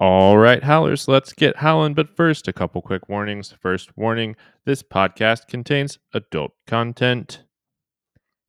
[0.00, 1.92] All right, howlers, let's get howling.
[1.92, 3.52] But first, a couple quick warnings.
[3.60, 4.34] First warning
[4.64, 7.42] this podcast contains adult content.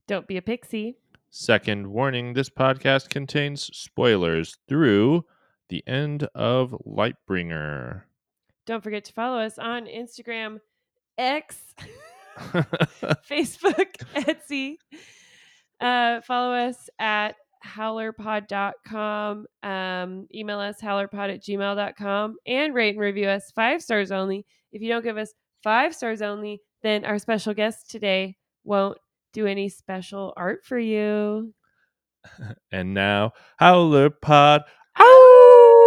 [0.08, 0.96] Don't be a pixie.
[1.29, 5.26] Second warning this podcast contains spoilers through
[5.68, 8.04] the end of Lightbringer.
[8.65, 10.62] Don't forget to follow us on Instagram,
[11.18, 11.58] X,
[13.29, 14.76] Facebook, Etsy.
[15.81, 19.45] Uh, follow us at howlerpod.com.
[19.63, 24.45] Um, email us howlerpod at gmail.com and rate and review us five stars only.
[24.71, 25.33] If you don't give us
[25.63, 28.97] five stars only, then our special guest today won't
[29.33, 31.53] do any special art for you.
[32.71, 34.63] and now, Howler Pod.
[34.99, 35.81] Ow!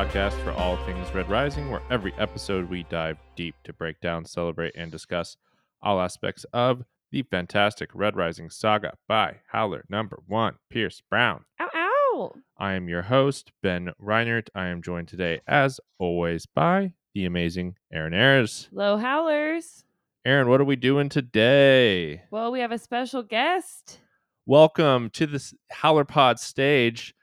[0.00, 4.24] Podcast for all things Red Rising, where every episode we dive deep to break down,
[4.24, 5.36] celebrate, and discuss
[5.82, 11.44] all aspects of the fantastic Red Rising saga by Howler number one, Pierce Brown.
[11.60, 12.32] Ow, ow.
[12.56, 14.48] I am your host, Ben Reinert.
[14.54, 18.70] I am joined today, as always, by the amazing Erin Ayers.
[18.72, 19.84] Low howlers.
[20.24, 22.22] Erin, what are we doing today?
[22.30, 24.00] Well, we have a special guest.
[24.46, 27.14] Welcome to this Howler Pod stage.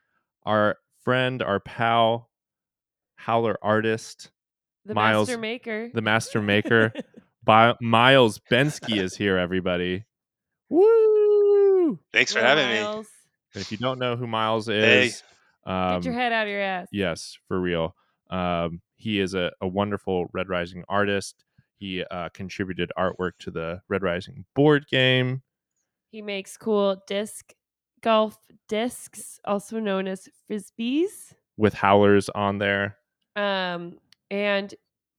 [0.44, 2.30] Our friend, our pal,
[3.28, 4.32] Howler artist,
[4.86, 5.90] The Miles- master maker.
[5.94, 6.94] the master maker,
[7.44, 10.06] Bi- Miles Bensky is here, everybody.
[10.70, 12.00] Woo!
[12.14, 13.06] Thanks for Little having me.
[13.54, 15.08] And if you don't know who Miles Hey.
[15.08, 15.24] is,
[15.66, 16.88] um, Get your head out of your ass.
[16.94, 17.96] yes, for real.
[18.30, 21.44] Um, he is a, a wonderful Red Rising artist.
[21.80, 25.44] He uh, contributed artwork to the Red Rising board game.
[26.12, 27.54] He makes cool disc
[28.02, 28.38] golf
[28.70, 31.34] discs, also known as frisbees.
[31.58, 32.96] with howlers on there.
[33.38, 34.00] Um,
[34.30, 34.74] and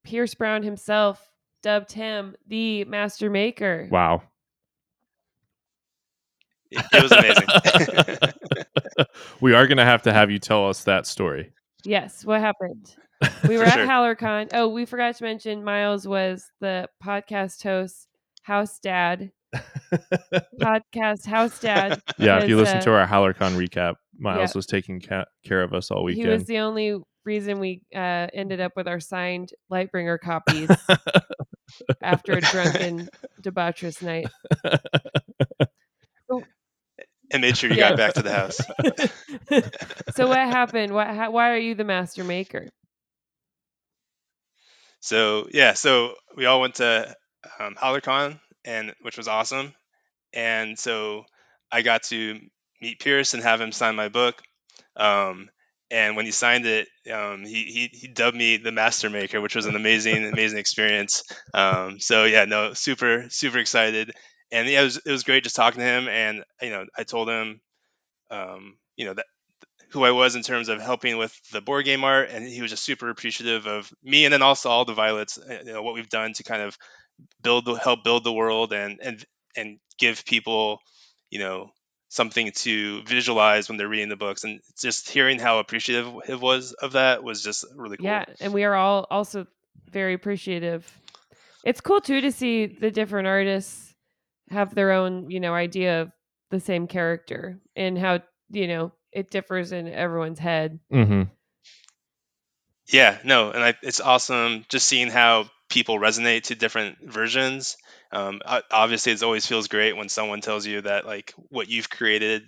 [0.04, 1.30] Pierce Brown himself
[1.62, 3.88] dubbed him the master maker.
[3.90, 4.22] Wow.
[6.70, 9.06] It, it was amazing.
[9.40, 11.52] we are going to have to have you tell us that story.
[11.84, 12.94] Yes, what happened?
[13.48, 13.86] We were at sure.
[13.86, 14.50] HowlerCon.
[14.52, 18.08] Oh, we forgot to mention Miles was the podcast host,
[18.42, 19.32] house dad,
[20.60, 22.02] podcast house dad.
[22.18, 24.58] Yeah, if you listen uh, to our HowlerCon recap, Miles yeah.
[24.58, 26.26] was taking ca- care of us all weekend.
[26.26, 30.90] He was the only reason we uh, ended up with our signed Lightbringer copies
[32.02, 33.10] after a drunken
[33.42, 34.32] debaucherous night.
[37.30, 37.78] and made sure you Yeah.
[37.78, 38.60] got back to the house.
[40.10, 40.92] so what happened?
[40.94, 41.08] What?
[41.08, 42.68] How, why are you the master maker?
[45.00, 47.14] So yeah, so we all went to
[47.60, 49.74] um, HowlerCon, and which was awesome.
[50.32, 51.24] And so
[51.72, 52.40] I got to
[52.80, 54.42] meet Pierce and have him sign my book.
[54.96, 55.48] Um,
[55.90, 59.56] and when he signed it, um, he, he he dubbed me the Master Maker, which
[59.56, 61.24] was an amazing amazing experience.
[61.54, 64.12] Um, so yeah, no, super super excited.
[64.50, 66.08] And yeah, it was it was great just talking to him.
[66.08, 67.60] And you know, I told him,
[68.30, 69.26] um, you know that
[69.90, 72.70] who I was in terms of helping with the board game art, and he was
[72.70, 75.94] just super appreciative of me, and then also all the violets, uh, you know, what
[75.94, 76.76] we've done to kind of
[77.42, 79.24] build, the, help build the world, and and
[79.56, 80.80] and give people,
[81.30, 81.70] you know,
[82.08, 86.72] something to visualize when they're reading the books, and just hearing how appreciative he was
[86.72, 88.06] of that was just really cool.
[88.06, 89.46] Yeah, and we are all also
[89.90, 90.90] very appreciative.
[91.64, 93.94] It's cool too to see the different artists
[94.50, 96.12] have their own, you know, idea of
[96.50, 98.20] the same character and how,
[98.50, 100.78] you know, it differs in everyone's head.
[100.92, 101.22] mm-hmm.
[102.90, 107.76] Yeah, no, and I, it's awesome just seeing how people resonate to different versions.
[108.10, 112.42] Um, obviously, it always feels great when someone tells you that like what you've created,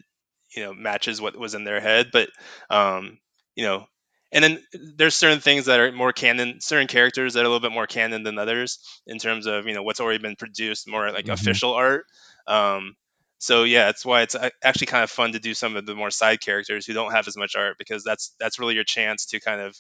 [0.57, 2.11] you know, matches what was in their head.
[2.13, 2.31] But
[2.71, 3.19] um,
[3.55, 3.87] you know,
[4.33, 4.65] and then
[4.97, 7.87] there's certain things that are more canon, certain characters that are a little bit more
[7.87, 11.29] canon than others in terms of you know what's already been produced, more like Mhm.
[11.29, 12.07] official art.
[12.47, 12.95] Um,
[13.39, 16.11] so yeah, that's why it's actually kind of fun to do some of the more
[16.11, 19.41] side characters who don't have as much art because that's that's really your chance to
[19.41, 19.77] kind of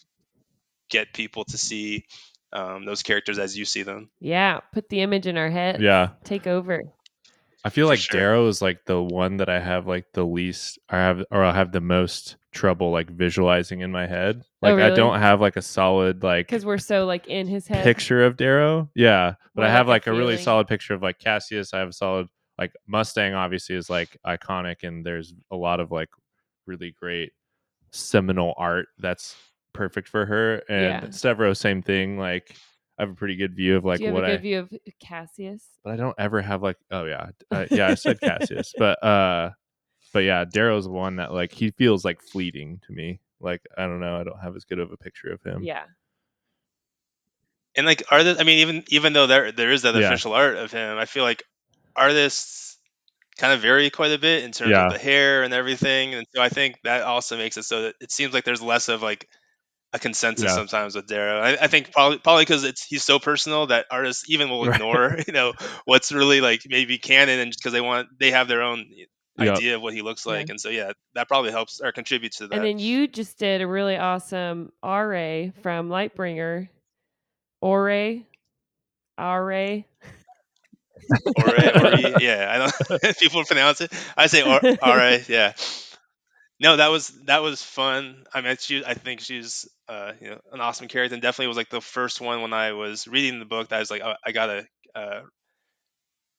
[0.90, 2.04] get people to see
[2.52, 4.10] um, those characters as you see them.
[4.20, 5.80] Yeah, put the image in our head.
[5.80, 6.10] Yeah.
[6.24, 6.82] Take over.
[7.62, 8.18] I feel For like sure.
[8.20, 11.52] Darrow is like the one that I have like the least, I have, or I
[11.52, 14.42] have the most trouble like visualizing in my head.
[14.62, 14.96] Like I Oh, really?
[14.96, 17.84] don't have like a solid like Because we're so like in his head.
[17.84, 18.90] picture of Darrow.
[18.94, 21.74] Yeah, but More I have like like a a, really solid picture of like Cassius.
[21.74, 23.34] I have a solid like Mustang.
[23.34, 26.08] Obviously, is like iconic, and there's a lot of like
[26.66, 27.32] really great
[27.92, 29.34] seminal art that's
[29.72, 30.56] perfect for her.
[30.68, 31.00] And Yeah.
[31.08, 32.18] Sevro, same thing.
[32.18, 32.54] Like
[32.98, 34.42] I have a pretty good view of like Do you have what a good I.
[34.42, 34.70] view of
[35.00, 35.64] Cassius?
[35.82, 36.76] But I don't ever have like.
[36.90, 37.88] Oh yeah, uh, yeah.
[37.88, 39.50] I said Cassius, but uh,
[40.12, 43.20] but yeah, Darrow's one that like he feels like fleeting to me.
[43.40, 45.62] Like I don't know, I don't have as good of a picture of him.
[45.62, 45.84] Yeah.
[47.76, 50.08] And like artists, I mean, even even though there there is that Yeah.
[50.08, 51.44] official art of him, I feel like
[51.96, 52.76] artists
[53.38, 54.86] kind of vary quite a bit in terms Yeah.
[54.88, 57.94] of the hair and everything, and so I think that also makes it so that
[58.00, 59.28] it seems like there's less of like
[59.92, 60.54] a consensus Yeah.
[60.54, 61.40] sometimes with Darrow.
[61.40, 64.74] I, I think probably probably because it's he's so personal that artists even will Right.
[64.76, 65.52] ignore you know
[65.84, 68.86] what's really like maybe canon and because they want they have their own
[69.38, 69.56] Yep.
[69.56, 70.32] idea of what he looks Yeah.
[70.32, 72.56] like, and so yeah, that probably helps or contributes to that.
[72.56, 76.68] And then you just did a really awesome RA from Lightbringer.
[77.62, 77.88] Ore.
[79.18, 79.82] RA.
[81.36, 83.92] or, or yeah, I don't people pronounce it.
[84.16, 85.52] I say or, all right, yeah.
[86.60, 88.24] No, that was that was fun.
[88.34, 91.56] I mean, she, I think she's uh, you know an awesome character, and definitely was
[91.56, 94.14] like the first one when I was reading the book that I was like, oh,
[94.24, 95.22] I gotta uh,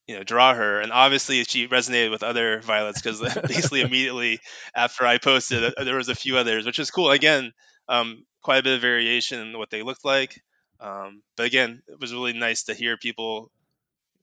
[0.07, 4.39] you know draw her, and obviously she resonated with other violets because basically immediately
[4.75, 7.11] after I posted, uh, there was a few others, which is cool.
[7.11, 7.51] Again,
[7.87, 10.41] um, quite a bit of variation in what they looked like,
[10.79, 13.51] um, but again, it was really nice to hear people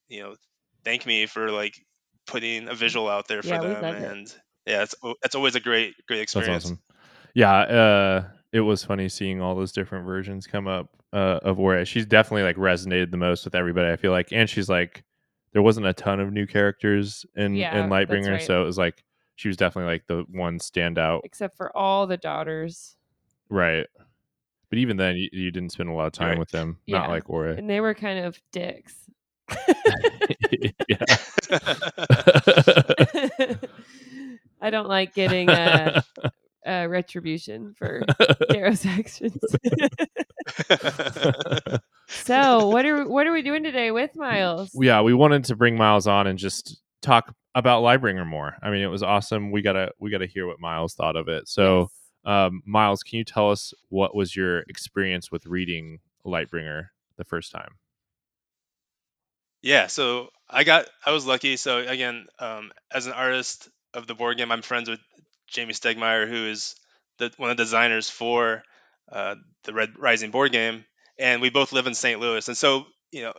[0.08, 0.36] you know
[0.84, 1.74] thank me for like
[2.26, 4.40] putting a visual out there for Yeah, them loved it.
[4.68, 4.94] And yeah it's
[5.24, 6.80] it's always a great great That's experience awesome.
[7.34, 11.84] Yeah, uh, it was funny seeing all those different versions come up uh, of Ora.
[11.84, 13.92] She's definitely like resonated the most with everybody.
[13.92, 15.04] I feel like, and she's like,
[15.52, 18.42] there wasn't a ton of new characters in Yeah, in Lightbringer, right.
[18.42, 19.04] so it was like
[19.36, 22.96] she was definitely like the one standout, Except for all the daughters.
[23.50, 23.86] right?
[24.70, 26.38] But even then, you, you didn't spend a lot of time Right.
[26.40, 26.78] with them.
[26.86, 26.98] Yeah.
[26.98, 27.54] Not like Ora.
[27.56, 28.96] And they were kind of dicks.
[30.88, 31.04] yeah.
[34.60, 36.02] I don't like getting uh,
[36.66, 38.02] uh, retribution for
[38.50, 39.36] Darrow's actions.
[42.08, 44.70] so, what are what are we doing today with Miles?
[44.74, 48.56] yeah, we wanted to bring Miles on and just talk about Lightbringer more.
[48.62, 49.50] I mean, it was awesome.
[49.50, 51.48] We gotta we gotta hear what Miles thought of it.
[51.48, 51.88] So,
[52.24, 57.52] um, Miles, can you tell us what was your experience with reading Lightbringer the first
[57.52, 57.76] time?
[59.62, 64.14] yeah so i got i was lucky so again um, as an artist of the
[64.14, 65.00] board game i'm friends with
[65.52, 66.74] jamey stegmaier who is
[67.18, 68.62] the, one of the designers for
[69.10, 70.84] uh, the red rising board game.
[71.18, 72.46] And we both live in st louis.
[72.48, 73.32] And so you know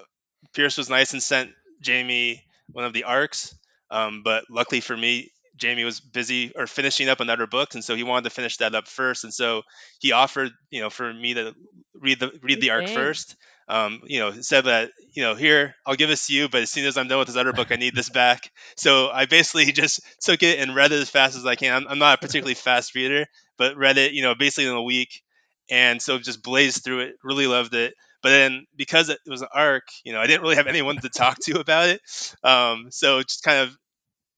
[0.54, 1.52] pierce was nice and sent
[1.84, 2.42] jamey
[2.72, 3.56] one of the arcs.
[3.92, 7.74] Um, but luckily for me jamey was busy or finishing up another book.
[7.74, 9.24] And so he wanted to finish that up first.
[9.24, 9.64] And so
[10.00, 11.56] he offered you know for me to
[11.94, 13.36] read the read the arc first
[13.70, 16.72] um, you know, said that, you know, here, I'll give this to you, but as
[16.72, 18.52] soon as I'm done with this other book, I need this back.
[18.76, 21.74] So I basically just took it and read it as fast as I can.
[21.74, 23.28] I'm, I'm not a particularly fast reader,
[23.58, 25.22] but read it, you know, basically in a week.
[25.70, 27.94] And so just blazed through it, really loved it.
[28.24, 31.10] But then because it was an arc, you know, I didn't really have anyone to
[31.10, 32.02] talk to about it.
[32.44, 33.78] Um, so just kind of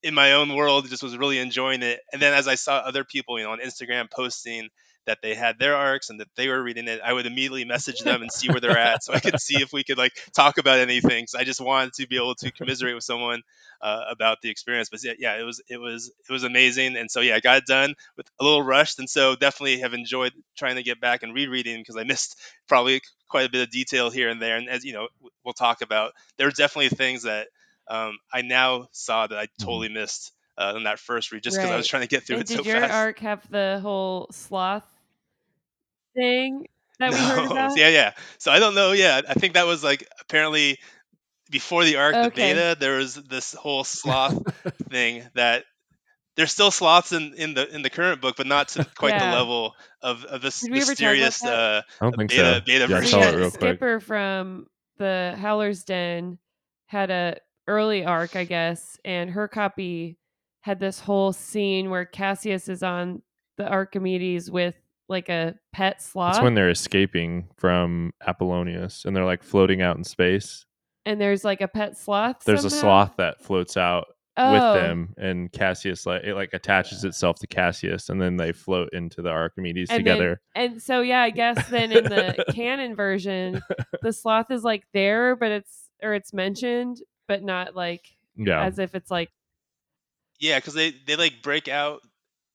[0.02, 2.00] in my own world, just was really enjoying it.
[2.12, 4.68] And then as I saw other people, you know, on Instagram posting
[5.06, 8.00] that they had their arcs and that they were reading it, I would immediately message
[8.00, 10.58] them and see where they're at, so I could see if we could like talk
[10.58, 11.26] about anything.
[11.26, 13.42] So I just wanted to be able to commiserate with someone
[13.80, 14.88] uh, about the experience.
[14.90, 17.58] But yeah, yeah, it was it was it was amazing, and so yeah, I got
[17.58, 21.22] it done with a little rushed, and so definitely have enjoyed trying to get back
[21.22, 22.38] and rereading because I missed
[22.68, 24.56] probably quite a bit of detail here and there.
[24.56, 25.08] And as you know,
[25.44, 27.48] we'll talk about, there's definitely things that
[27.88, 30.32] um, I now saw that I totally missed.
[30.54, 32.46] Uh, in that first read, just because I was trying to get through And it
[32.48, 32.92] did so your fast.
[32.92, 34.84] arc have the whole sloth
[36.14, 36.66] thing
[36.98, 37.50] that we heard No.
[37.52, 37.76] about?
[37.76, 38.12] Yeah, yeah.
[38.38, 38.92] So I don't know.
[38.92, 40.78] Yeah, I think that was like apparently
[41.50, 42.52] before the arc, the Okay.
[42.54, 44.40] beta, there was this whole sloth
[44.90, 45.64] thing that
[46.36, 49.30] there's still sloths in, in the in the current book, but not to quite Yeah.
[49.30, 51.40] the level of, of this Did we ever talk about mysterious.
[51.40, 51.52] that?
[51.52, 52.60] Uh, I don't think beta- so.
[52.64, 53.10] beta yeah, version.
[53.20, 53.60] tell it yeah, real quick.
[53.60, 54.66] Skipper from
[54.98, 56.38] the Howler's Den
[56.86, 57.36] had a
[57.68, 60.16] early arc, I guess, and her copy
[60.62, 63.20] had this whole scene where Cassius is on
[63.58, 64.74] the Archimedes with
[65.12, 69.96] like a pet sloth, It's when they're escaping from Apollonius and they're like floating out
[69.96, 70.66] in space.
[71.06, 72.42] and there's like a pet sloth.
[72.44, 77.04] There's a sloth that floats out oh, with them, and Cassius like it like attaches
[77.04, 80.40] itself to Cassius, and then they float into the Archimedes And then- together.
[80.54, 83.60] And so yeah, I guess then in the canon version,
[84.02, 88.78] the sloth is like there, but it's or it's mentioned, but not like yeah, as
[88.78, 89.30] if it's like
[90.40, 92.00] yeah, because they they like break out.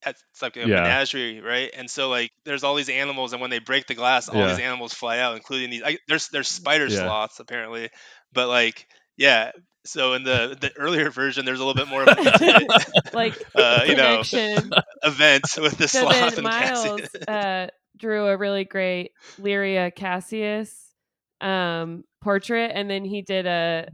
[0.04, 0.84] At, it's like a Yeah.
[0.84, 1.72] menagerie, right?
[1.76, 4.60] And so like there's all these animals, and when they break the glass, all these
[4.60, 5.82] animals fly out, including these.
[5.84, 7.04] I, there's there's spider Yeah.
[7.04, 7.90] sloths apparently,
[8.32, 8.88] but like
[9.18, 9.52] yeah.
[9.86, 12.68] So in the the earlier version, there's a little bit more of an intimate
[13.14, 14.72] like uh, you know connection.
[15.04, 17.10] event with the so sloth then and Cassius.
[17.10, 20.84] Miles uh, drew a really great Lyria Cassius
[21.40, 23.88] um portrait and then he did a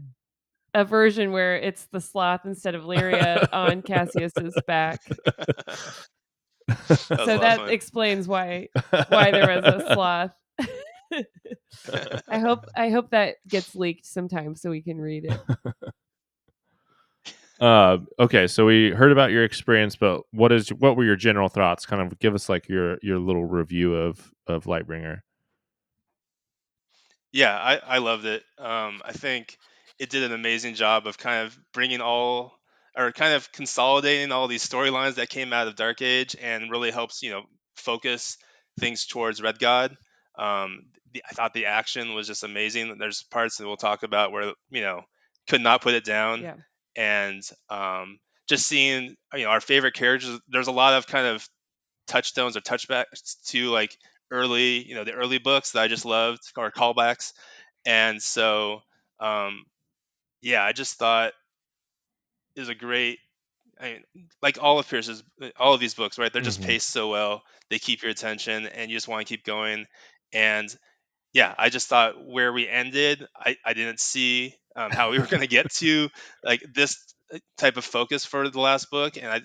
[0.74, 5.02] a version where it's the sloth instead of Lyria on Cassius's back.
[6.68, 7.70] That so that fun.
[7.70, 8.70] explains why
[9.10, 10.34] why there was a sloth.
[12.28, 15.40] I hope I hope that gets leaked sometime so we can read it.
[17.60, 21.48] Uh, okay, so we heard about your experience, but what is what were your general
[21.48, 21.86] thoughts?
[21.86, 25.20] Kind of give us like your your little review of of Lightbringer.
[27.32, 28.44] Yeah, I, I loved it.
[28.58, 29.58] Um, I think
[30.00, 32.54] it did an amazing job of kind of bringing all
[32.96, 36.92] or kind of consolidating all these storylines that came out of Dark Age and really
[36.92, 37.44] helps, you know,
[37.76, 38.38] focus
[38.80, 39.96] things towards Red God.
[40.38, 42.98] Um, the, I thought the action was just amazing.
[43.00, 45.02] There's parts that we'll talk about where, you know,
[45.48, 46.42] could not put it down.
[46.42, 46.56] Yeah.
[46.96, 51.48] And um, just seeing, you know, our favorite characters, there's a lot of kind of
[52.08, 53.96] touchstones or touchbacks to like
[54.30, 57.34] early, you know, the early books that I just loved or callbacks.
[57.86, 58.82] And so,
[59.20, 59.64] um,
[60.44, 61.34] yeah, I just thought
[62.56, 63.20] is a great,
[63.80, 65.24] I mean, like all of Pierce's,
[65.60, 66.32] all of these books, right?
[66.32, 66.66] They're just Mhm.
[66.66, 67.44] paced so well.
[67.70, 69.86] They keep your attention and you just want to keep going.
[70.34, 70.74] And
[71.34, 75.28] yeah, I just thought where we ended, I, I didn't see um, how we were
[75.28, 76.10] going to get to
[76.44, 76.98] like this
[77.34, 79.18] uh, type of focus for the last book.
[79.18, 79.42] And I,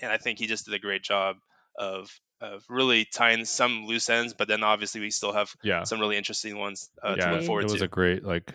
[0.00, 1.36] and I think he just did a great job
[1.78, 6.00] of, of really tying some loose ends, but then obviously we still have Yeah, some
[6.00, 7.46] really interesting ones uh, to yeah, look Agreed.
[7.46, 7.84] forward it was to.
[7.84, 8.54] a great like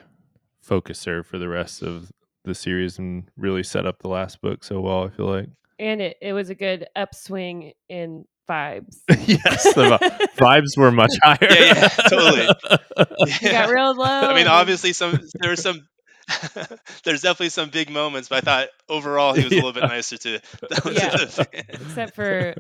[0.68, 2.12] focuser for the rest of
[2.44, 5.04] the series and really set up the last book so well.
[5.04, 8.98] I feel like And it, it was a good upswing in vibes.
[9.10, 11.38] yes, the vibes were much higher.
[11.42, 12.48] Yeah, yeah, totally.
[13.42, 14.06] You got real low.
[14.30, 15.88] I mean, obviously, some there were some.
[17.04, 20.18] there's definitely some big moments, but I thought overall he was a little bit nicer
[20.18, 20.40] to.
[20.86, 21.18] Yeah.
[21.70, 22.56] except for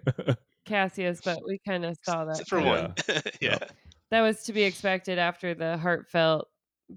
[0.65, 2.31] Cassius, but we kind of saw that.
[2.31, 2.93] except for one.
[3.39, 3.59] yeah.
[4.11, 6.49] That was to be expected after the heartfelt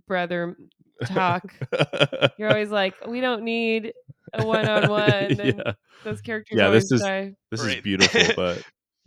[0.08, 0.56] brother
[1.04, 1.52] talk.
[2.38, 3.92] You're always like, we don't need
[4.32, 5.62] a one on one.
[6.04, 7.34] Those characters Yeah, this is- die.
[7.50, 8.62] this is beautiful, but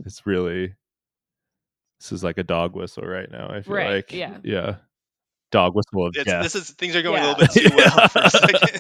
[0.05, 0.73] it's really
[1.99, 3.49] this is like a dog whistle right now.
[3.49, 4.37] I feel Right, like yeah.
[4.43, 4.75] yeah,
[5.51, 6.43] dog whistle of It's, death.
[6.43, 7.35] This is things are going Yeah.
[7.35, 8.79] a little bit too well for a second.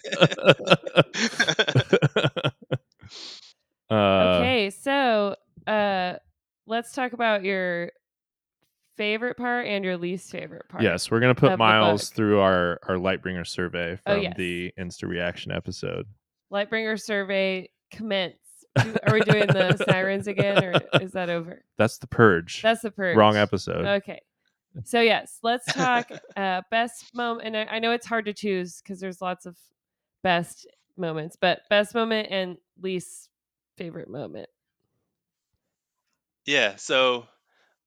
[3.89, 5.35] uh, okay, so
[5.67, 6.13] uh
[6.67, 7.91] let's talk about your
[8.99, 10.83] favorite part and your least favorite part.
[10.83, 14.33] Yes, we're gonna put Miles through our our Lightbringer survey Oh, from yes.
[14.37, 16.05] the Insta Reaction episode.
[16.51, 18.35] Lightbringer survey commence.
[18.77, 21.63] Are we doing the sirens again or is that over?
[21.77, 22.61] That's the purge.
[22.61, 23.15] That's the purge.
[23.15, 23.85] Wrong episode.
[23.85, 24.19] Okay.
[24.83, 28.81] So yes, let's talk uh best moment and I, I know it's hard to choose
[28.81, 29.55] because there's lots of
[30.23, 33.29] best moments, but best moment and least
[33.77, 34.49] favorite moment.
[36.45, 36.75] yeah.
[36.75, 37.25] So,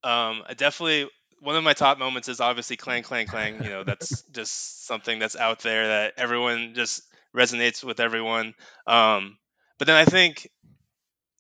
[0.04, 1.08] um, I definitely
[1.40, 3.62] one of my top moments is obviously clang clang clang.
[3.62, 7.02] You know, that's just something that's out there that everyone just
[7.36, 8.54] resonates with everyone.
[8.86, 9.38] Um,
[9.78, 10.48] but then I think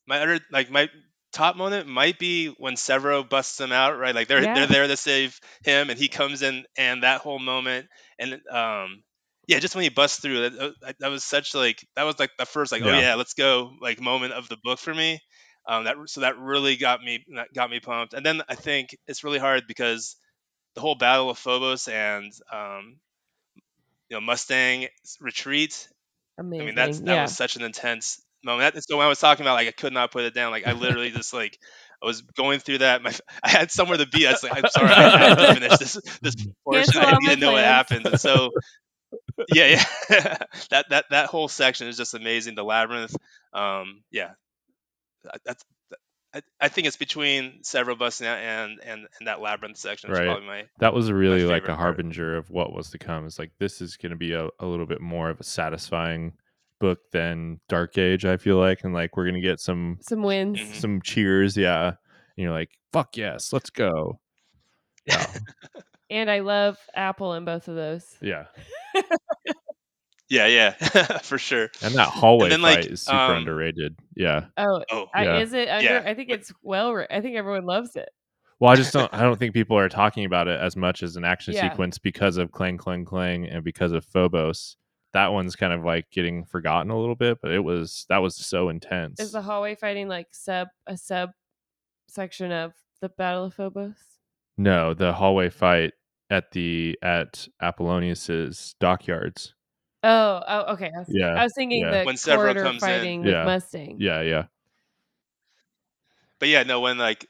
[0.06, 0.88] my other like my
[1.32, 4.14] top moment might be when Sevro busts him out, right?
[4.14, 4.54] Like they're Yeah.
[4.54, 7.88] they're there to save him, and he comes in, and that whole moment,
[8.18, 9.02] and um,
[9.48, 12.46] yeah, just when he busts through, that, that- was such like that was like the
[12.46, 12.92] first like oh Yeah.
[12.92, 15.20] yeah, let's go like moment of the book for me.
[15.66, 18.96] Um, that so that really got me that got me pumped, and then I think
[19.06, 20.16] it's really hard because
[20.74, 22.96] the whole battle of Phobos and um,
[24.08, 24.88] you know Mustang
[25.20, 25.88] retreat
[26.38, 26.62] Amazing.
[26.62, 27.22] I mean, that's that yeah.
[27.22, 28.74] was such an intense moment.
[28.74, 30.66] That, so when I was talking about like I could not put it down, like
[30.66, 31.58] I literally just like
[32.02, 33.02] I was going through that.
[33.02, 34.26] My I had somewhere to be.
[34.26, 37.02] I was like, I'm sorry, I have to finish this this portion.
[37.02, 38.06] I need to know what happens.
[38.06, 38.50] And so,
[39.52, 40.36] yeah, yeah,
[40.70, 42.54] that that that whole section is just amazing.
[42.54, 43.14] The labyrinth,
[43.52, 44.30] um, yeah,
[45.44, 45.64] that's.
[46.34, 50.10] I, I think it's between Sevro busting out and and and that labyrinth section.
[50.10, 50.24] Right.
[50.24, 51.78] probably my that was really like favorite a part.
[51.80, 53.26] harbinger of what was to come.
[53.26, 56.32] It's like this is going to be a, a little bit more of a satisfying
[56.80, 58.24] book than Dark Age.
[58.24, 60.58] I feel like, and like we're going to get some Some wins.
[60.58, 60.74] Mhm.
[60.74, 61.54] some cheers.
[61.54, 61.96] Yeah, and
[62.36, 64.18] you're like, fuck yes, let's go.
[65.06, 65.26] Yeah,
[66.10, 68.06] And I love Apple in both of those.
[68.22, 68.44] yeah.
[70.32, 71.70] yeah, yeah, for sure.
[71.82, 73.98] And that hallway then, fight like, is super um, underrated.
[74.16, 74.46] Yeah.
[74.56, 75.38] Oh, Oh, I, Yeah.
[75.40, 75.84] is it under?
[75.84, 76.02] Yeah.
[76.06, 77.04] I think it's well.
[77.10, 78.08] I think everyone loves it.
[78.58, 79.12] Well, I just don't.
[79.12, 81.68] I don't think people are talking about it as much as an action Yeah.
[81.70, 84.76] sequence because of Clang Clang Clang and because of Phobos.
[85.12, 88.34] That one's kind of like getting forgotten a little bit, but it was that was
[88.34, 89.20] so intense.
[89.20, 91.32] Is the hallway fighting like sub a sub
[92.08, 92.72] section of
[93.02, 93.96] the Battle of Phobos?
[94.56, 95.92] no, the hallway fight
[96.30, 99.54] at the at Apollonius's dockyards.
[100.04, 100.90] Oh, oh, okay.
[100.94, 102.00] I was, Yeah, I was thinking yeah.
[102.00, 102.88] the When Sevro corridor comes in.
[102.88, 103.44] fighting Yeah.
[103.44, 103.96] with Mustang.
[104.00, 104.44] Yeah, yeah,
[106.40, 107.26] but yeah, no, when like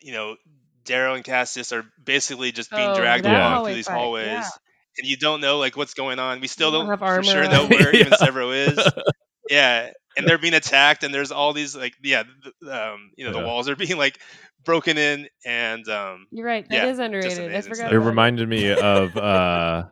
[0.00, 0.36] you know
[0.84, 4.50] Darrow and Cassius are basically just being Oh, dragged along through these fight, hallways, yeah.
[4.98, 6.40] and you don't know like what's going on.
[6.40, 7.50] We still don't don't, have for armor sure on.
[7.50, 8.78] know where even Sevro is.
[9.48, 13.32] Yeah, and they're being attacked, and there's all these like yeah, th- um, you know,
[13.32, 14.18] the walls are being like
[14.64, 16.68] broken in, and um, You're right.
[16.68, 17.54] That Yeah, is underrated.
[17.54, 19.84] I forgot it reminded me of uh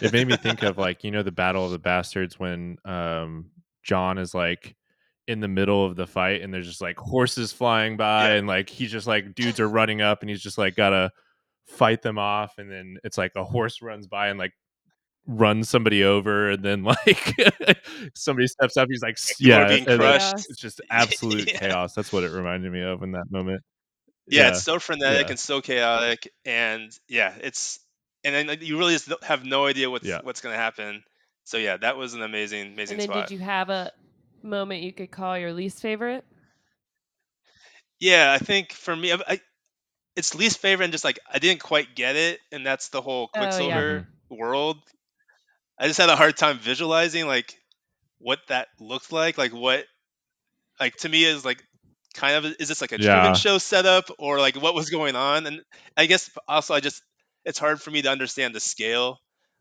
[0.00, 3.50] it made me think of like you know the battle of the bastards when um
[3.82, 4.74] john is like
[5.26, 8.34] in the middle of the fight and there's just like horses flying by Yeah.
[8.36, 11.10] and like he's just like dudes are running up and he's just like gotta
[11.66, 14.52] fight them off and then it's like a horse runs by and like
[15.26, 17.34] runs somebody over and then like
[18.14, 20.34] somebody steps up he's like s- people are yeah being and crushed.
[20.50, 21.58] it's just absolute Yeah.
[21.58, 23.62] chaos that's what it reminded me of in that moment
[24.26, 25.30] yeah, it's so frenetic yeah.
[25.32, 27.78] and so chaotic, and yeah, it's
[28.24, 30.20] and then like, you really just have no idea what's Yeah.
[30.22, 31.02] what's gonna happen.
[31.44, 33.28] So yeah, that was an amazing, amazing And then spot.
[33.28, 33.92] did you have a
[34.42, 36.24] moment you could call your least favorite?
[38.00, 39.40] Yeah, I think for me, I, I,
[40.16, 43.28] it's least favorite and just like I didn't quite get it, and that's the whole
[43.34, 44.02] Oh, yeah.
[44.02, 44.78] Quicksilver world.
[45.78, 47.54] I just had a hard time visualizing like
[48.18, 49.84] what that looked like, like what,
[50.80, 51.62] like to me is like
[52.14, 53.10] kind of is this like a Yeah.
[53.10, 55.46] Truman Show setup or like what was going on?
[55.46, 55.62] And
[55.96, 57.02] I guess also I just
[57.44, 59.18] it's hard for me to understand the scale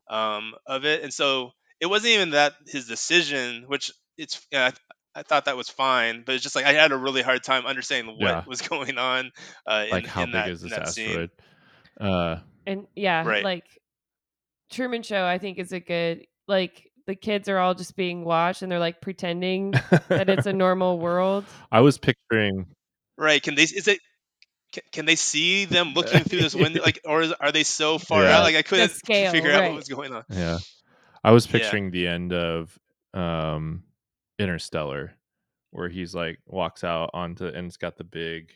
[0.10, 4.72] um, of it, and so it wasn't even that his decision, which it's yeah,
[5.16, 7.44] I, I thought that was fine, but it's just like I had a really hard
[7.44, 8.44] time understanding what Yeah.
[8.48, 9.32] was going on.
[9.68, 11.10] Uh, in, like how in big that, is this that scene.
[11.10, 11.30] asteroid
[12.00, 13.44] uh And yeah, Right.
[13.44, 13.66] like
[14.72, 18.62] Truman Show, I think is a good like the kids are all just being watched
[18.62, 19.72] and they're like pretending
[20.10, 21.44] that it's a normal world.
[21.72, 22.66] i was picturing
[23.18, 23.44] Right?
[23.44, 23.63] Can they?
[23.63, 24.00] Is it?
[24.74, 26.82] Can, can they see them looking through this window?
[26.82, 28.39] Like, or is, are they so far Yeah.
[28.39, 28.44] out?
[28.44, 30.24] Like, I couldn't scale, figure out what was going on.
[30.30, 30.58] Yeah.
[31.24, 31.51] I was Yeah.
[31.53, 32.77] picturing the end of
[33.13, 33.84] um
[34.39, 35.13] Interstellar
[35.70, 38.51] where he's like walks out onto and it's got the big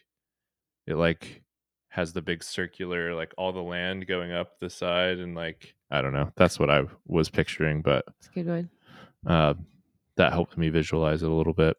[0.87, 1.43] it like
[1.89, 6.01] has the big circular like all the land going up the side and like I
[6.01, 6.31] don't know.
[6.35, 8.69] That's what I was picturing, but It's a good one.
[9.25, 9.53] uh
[10.15, 11.77] that helped me visualize it a little bit.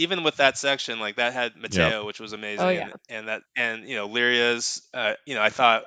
[0.00, 2.84] But even with that section, like that had Mateo, which was amazing, Oh, yeah.
[2.84, 5.84] and, and that and you know Lyria's, uh, you know, I thought,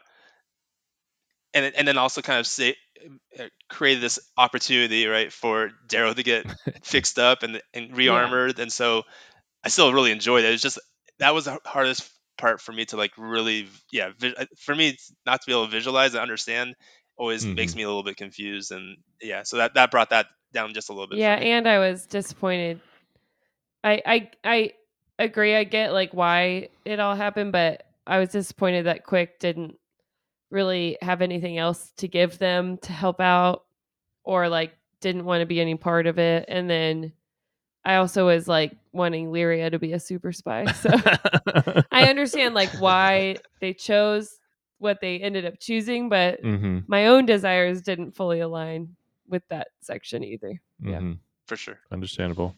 [1.53, 2.75] and and then also kind of say,
[3.39, 6.45] uh, created this opportunity, right, for Darrow to get
[6.83, 9.03] fixed up and and rearmored, and so
[9.63, 10.53] I still really enjoyed it.
[10.53, 10.79] It's just
[11.19, 14.89] that was the hardest part for me to like really, yeah, vi- uh, for me
[14.89, 16.75] it's not to be able to visualize and understand
[17.15, 17.77] always makes Mhm.
[17.77, 20.93] me a little bit confused, and yeah, so that that brought that down just a
[20.93, 21.19] little bit.
[21.19, 22.79] Yeah, and I was disappointed.
[23.83, 24.73] I I I
[25.19, 25.55] agree.
[25.55, 29.75] I get like why it all happened, but I was disappointed that Quick didn't
[30.49, 33.65] really have anything else to give them to help out,
[34.23, 36.45] or like didn't want to be any part of it.
[36.47, 37.13] And then
[37.85, 40.65] I also was like wanting Lyria to be a super spy.
[40.67, 40.89] So
[41.91, 44.39] I understand like why they chose
[44.77, 48.95] what they ended up choosing, but hmm my own desires didn't fully align
[49.27, 50.61] with that section either.
[50.81, 50.99] Yeah.
[50.99, 51.13] hmm
[51.47, 51.79] for sure.
[51.91, 52.55] Understandable.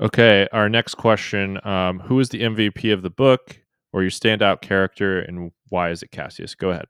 [0.00, 3.58] Okay, our next question: um, Who is the MVP of the book,
[3.92, 6.54] or your standout character, and why is it Cassius?
[6.54, 6.86] Go ahead.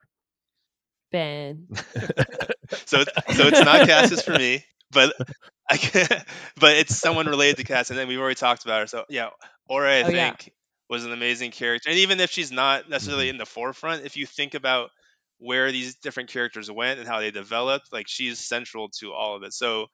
[1.13, 1.69] Ben.
[2.85, 5.15] so so it's not Cassius for me, but
[5.71, 6.07] I can,
[6.61, 8.87] but it's someone related to Cassius, and then we've already talked about her.
[8.89, 9.29] So yeah,
[9.69, 10.31] Ora I Oh, yeah.
[10.31, 10.53] think
[10.89, 13.31] was an amazing character, and even if she's not necessarily Mhm.
[13.31, 14.91] in the forefront, if you think about
[15.39, 19.43] where these different characters went and how they developed, like she's central to all of
[19.43, 19.53] it.
[19.53, 19.87] So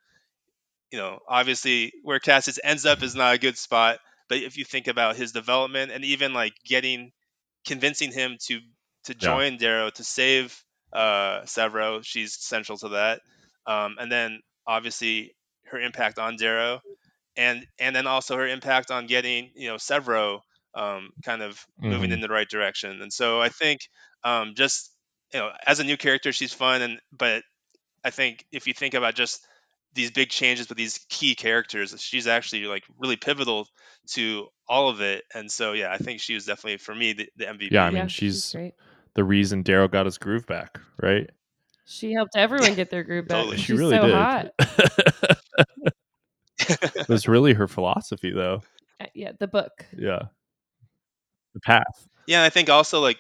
[0.93, 4.65] you know, obviously where Cassius ends up is not a good spot, but if you
[4.65, 7.13] think about his development and even like getting
[7.67, 8.61] convincing him to
[9.05, 9.41] to Yeah.
[9.41, 13.23] join Darrow to save uh Sevro, she's central to that.
[13.67, 16.81] Um, and then obviously her impact on Darrow
[17.37, 20.41] and and then also her impact on getting, you know, Sevro
[20.75, 22.13] um kind of moving Mhm.
[22.13, 23.03] in the right direction.
[23.03, 23.81] And so I think
[24.25, 24.95] um just
[25.33, 27.43] you know, as a new character she's fun and but
[28.05, 29.47] I think if you think about just
[29.95, 33.67] these big changes with these key characters, she's actually like really pivotal
[34.13, 35.25] to all of it.
[35.35, 37.71] And so, yeah, I think she was definitely for me the, the MVP.
[37.73, 38.75] Yeah, I mean, yeah, she's- great.
[39.15, 41.29] The reason Darrow got his groove back, right?
[41.85, 43.37] She helped everyone get their groove back.
[43.41, 43.57] Totally.
[43.59, 44.15] She She's really so did.
[44.15, 44.47] hot.
[46.59, 48.63] it was really her philosophy, though.
[49.01, 49.85] Uh, Yeah, the book.
[49.97, 50.23] Yeah,
[51.55, 52.07] the path.
[52.27, 53.19] yeah, I think also like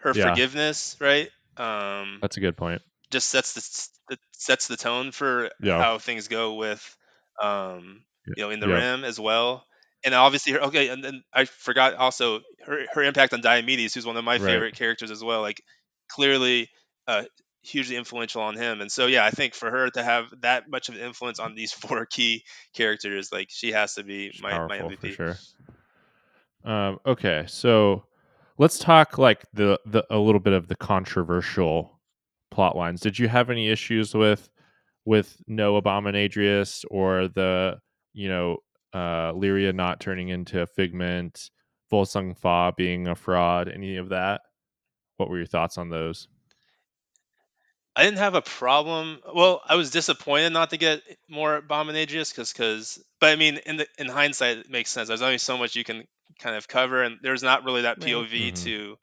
[0.00, 0.30] her Yeah.
[0.30, 1.30] forgiveness, right?
[1.56, 2.82] Um, That's a good point.
[3.10, 5.84] just sets the, the sets the tone for Yeah.
[5.84, 6.96] how things go with,
[7.42, 8.82] um, you know, in the Yeah.
[8.82, 9.64] rim as well.
[10.04, 14.06] And obviously, her, okay, and then I forgot also her, her impact on Diomedes, who's
[14.06, 14.38] one of my Right.
[14.38, 15.40] favorite characters as well.
[15.42, 15.60] Like,
[16.08, 16.68] clearly,
[17.06, 17.24] uh,
[17.62, 18.80] hugely influential on him.
[18.80, 21.54] And so, yeah, I think for her to have that much of an influence on
[21.54, 22.44] these four key
[22.74, 25.18] characters, like she has to be She's my, my MVP.
[25.18, 25.40] sure.
[26.64, 28.04] Um, okay, so
[28.58, 31.97] let's talk like the the a little bit of the controversial
[32.58, 33.00] plot lines.
[33.00, 34.50] Did you have any issues with
[35.04, 37.78] with no Abominadrius or the
[38.12, 38.56] you know
[38.92, 41.50] uh Lyria not turning into a figment,
[41.92, 44.40] Volsung Fa being a fraud, any of that?
[45.18, 46.26] What were your thoughts on those?
[47.94, 49.20] I didn't have a problem.
[49.32, 53.76] Well, I was disappointed not to get more Abominadrius because, because, but I mean, in
[53.76, 55.06] the in hindsight, it makes sense.
[55.06, 56.08] There's only so much you can
[56.40, 58.00] kind of cover, and there's not really that.
[58.00, 58.62] POV Mhm.
[58.64, 58.96] to,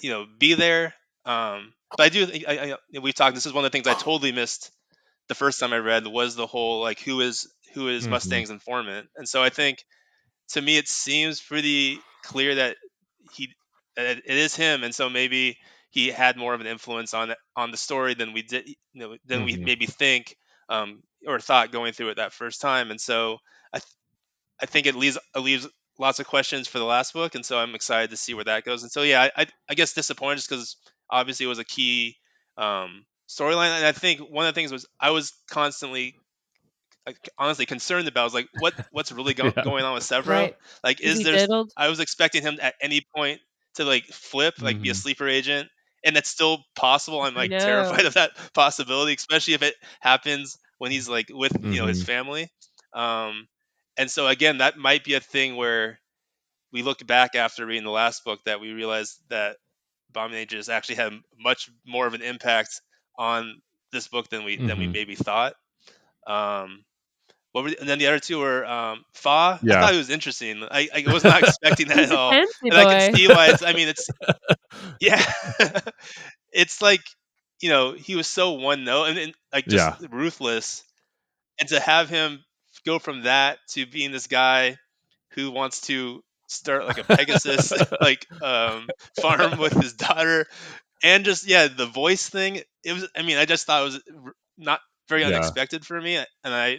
[0.00, 0.94] you know, be there.
[1.24, 2.26] Um, but I do.
[2.46, 3.34] I, I, we talked.
[3.34, 4.70] This is one of the things I totally missed
[5.28, 8.08] the first time I read was the whole like who is who is Mhm.
[8.08, 9.84] Mustang's informant, and so I think
[10.50, 12.76] to me it seems pretty clear that
[13.32, 13.54] he
[13.96, 15.58] that it is him, and so maybe
[15.90, 19.16] he had more of an influence on on the story than we did, you know,
[19.26, 19.64] than we Mhm.
[19.64, 20.36] maybe think
[20.68, 23.38] um, or thought going through it that first time, and so
[23.72, 23.86] I th-
[24.60, 27.58] I think it leaves it leaves lots of questions for the last book, and so
[27.58, 28.82] I'm excited to see where that goes.
[28.82, 30.76] And so yeah, I I, I guess disappointed just because
[31.10, 32.16] obviously it was a key
[32.56, 36.16] um, storyline, and I think one of the things was I was constantly
[37.06, 39.64] like, honestly concerned about was like what what's really go- Yeah.
[39.64, 40.48] going on with Sevro?
[40.48, 40.56] Right.
[40.84, 41.38] Like, Is is there?
[41.38, 41.72] diddled?
[41.76, 43.40] I was expecting him at any point
[43.74, 44.94] to like flip, like be a Mhm.
[44.94, 45.68] sleeper agent,
[46.04, 47.20] and that's still possible.
[47.22, 47.98] I'm like No.
[47.98, 52.02] terrified of that possibility, especially if it happens when he's like with you know his
[52.02, 52.04] Mhm.
[52.04, 52.50] family.
[52.94, 53.48] Um,
[53.96, 55.98] and so again, that might be a thing where
[56.72, 59.58] we look back after reading the last book that we realized that
[60.12, 62.80] Abominages actually had much more of an impact
[63.18, 63.60] on
[63.92, 64.92] this book than we than we Mhm.
[64.92, 65.54] maybe thought.
[66.26, 66.84] Um,
[67.52, 69.62] what were the, and then the other two were um, Fa.
[69.68, 70.64] I thought it was interesting.
[70.70, 73.48] I, I was not expecting that at all, fancy and I can see why.
[73.50, 73.62] It's.
[73.62, 74.08] I mean, it's
[75.00, 75.22] yeah.
[76.52, 77.02] it's like
[77.60, 80.84] you know he was so one note and, and like just ruthless,
[81.60, 82.44] and to have him
[82.84, 84.76] go from that to being this guy
[85.30, 86.22] who wants to
[86.52, 88.88] start like a Pegasus like um,
[89.20, 90.46] farm with his daughter,
[91.02, 92.60] and just yeah the voice thing.
[92.84, 93.08] It was.
[93.16, 94.00] I mean, I just thought it was
[94.58, 95.28] not very Yeah.
[95.28, 96.78] unexpected for me, and I.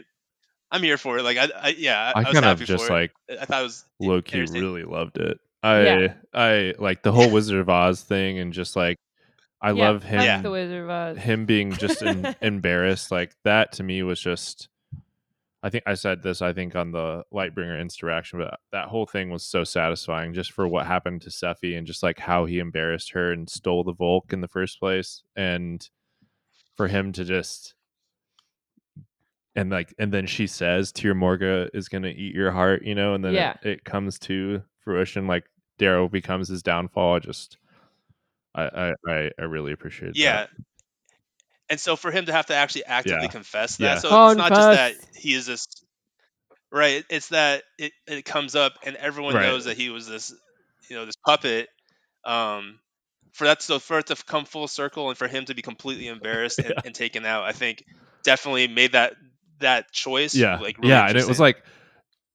[0.71, 1.23] I'm here for it.
[1.23, 3.38] Like I, I yeah, I, I was kind of just like it.
[3.39, 5.39] I thought it was low key really loved it.
[5.62, 6.13] I Yeah.
[6.33, 8.97] I like the whole Wizard of Oz thing and just like
[9.62, 11.17] I yeah, love him fuck the Wizard of Oz.
[11.19, 14.67] him being just em- embarrassed like that to me was just
[15.65, 19.30] I think I said this I think on the Lightbringer interaction but that whole thing
[19.30, 23.12] was so satisfying just for what happened to Sephi and just like how he embarrassed
[23.13, 25.89] her and stole the Volk in the first place and
[26.76, 27.76] for him to just
[29.56, 33.13] and like and then she says Tyr Morga is gonna eat your heart, you know,
[33.13, 33.54] and then Yeah.
[33.63, 35.45] it, it comes to fruition like
[35.78, 37.15] Darrow becomes his downfall.
[37.15, 37.58] I just
[38.56, 40.19] I I, I, I really appreciate that.
[40.19, 40.36] Yeah.
[40.41, 40.49] that.
[41.69, 43.32] And so for him to have to actually actively Yeah.
[43.32, 43.95] confess that, Yeah.
[43.99, 45.67] so it's not just that he is this,
[46.71, 47.04] right?
[47.10, 49.43] It's that it, it comes up and everyone Right.
[49.43, 50.34] knows that he was this,
[50.89, 51.69] you know, this puppet.
[52.26, 52.80] Um,
[53.34, 56.08] for that, so for it to come full circle and for him to be completely
[56.08, 56.82] embarrassed and, Yeah.
[56.86, 57.84] and taken out, I think
[58.23, 59.15] definitely made that
[59.60, 60.36] that choice.
[60.36, 60.58] Yeah.
[60.60, 61.63] like really yeah, and it was like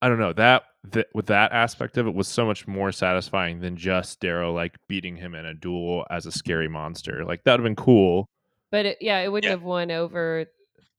[0.01, 0.63] I don't know, that,
[0.93, 4.77] that with that aspect of it was so much more satisfying than just Darrow like
[4.89, 7.25] beating him in a duel as a scary monster.
[7.25, 8.27] Like that would have been cool.
[8.71, 9.57] But it, yeah, it wouldn't Yeah.
[9.57, 10.47] have won over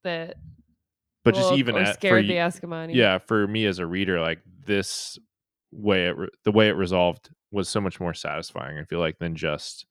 [0.03, 0.33] the
[1.23, 2.95] But just even or at, scared y- the Ascomanni.
[2.95, 5.17] yeah for me as a reader like this
[5.71, 9.19] way it re- the way it resolved was so much more satisfying i feel like
[9.19, 9.85] than just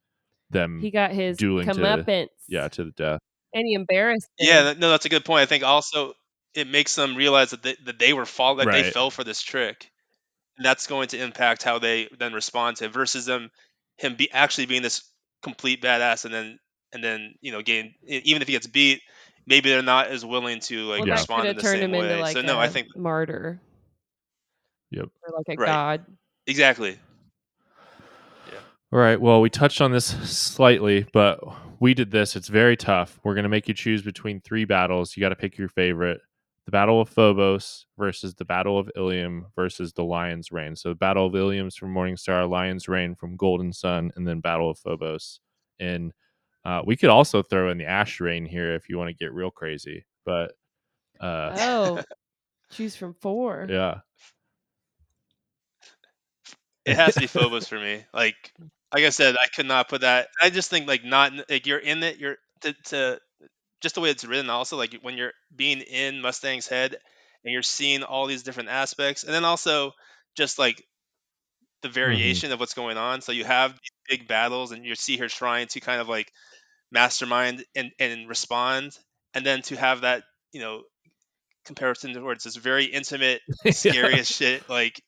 [0.51, 2.29] them he got his dueling to- comeuppance.
[2.49, 3.21] yeah to the death
[3.55, 4.29] and he embarrassed.
[4.39, 4.47] Him.
[4.49, 5.41] Yeah, no, that's a good point.
[5.43, 6.13] I think also
[6.55, 9.41] it makes them realize that they, that they were fall that they fell for this
[9.41, 9.91] trick,
[10.59, 13.51] and that's going to impact how they then respond to it versus them
[13.97, 15.03] him be actually being this
[15.43, 16.59] complete badass and then
[16.93, 19.01] and then you know getting even if he gets beat,
[19.47, 22.01] maybe they're not as willing to like well, respond could in the turned same him
[22.01, 22.11] way.
[22.11, 23.61] into like so no, a I think martyr.
[24.91, 25.09] Yep.
[25.23, 25.67] Or like a Right.
[25.67, 26.07] god.
[26.47, 26.99] exactly.
[28.93, 31.39] all right well we touched on this slightly but
[31.81, 35.15] we did this it's very tough we're going to make you choose between three battles
[35.17, 36.21] you got to pick your favorite
[36.65, 40.95] the battle of phobos versus the battle of ilium versus the lion's rain so the
[40.95, 45.41] battle of ilium's from morningstar lion's rain from golden son and then battle of phobos
[45.81, 46.13] and
[46.69, 49.33] uh, we could also throw in the ash reign here if you want to get
[49.33, 50.53] real crazy but
[51.21, 52.03] uh, Oh,
[52.71, 53.67] choose from four.
[53.69, 54.01] yeah
[56.85, 58.05] It has to be Phobos for me.
[58.13, 58.53] Like
[58.93, 60.29] like I said, I could not put that.
[60.41, 62.19] I just think like not like you're in it.
[62.19, 63.21] You're to, to
[63.81, 64.51] just the way it's written.
[64.51, 66.97] Also, like when you're being in Mustang's head
[67.45, 69.93] and you're seeing all these different aspects, and then also
[70.37, 70.85] just like
[71.83, 73.21] the variation of what's going on.
[73.23, 76.33] So you have these big battles, and you see her trying to kind of like
[76.91, 78.97] mastermind and and respond,
[79.35, 80.23] and then to have that
[80.53, 80.83] you know
[81.65, 85.01] comparison towards this very intimate, scariest as shit like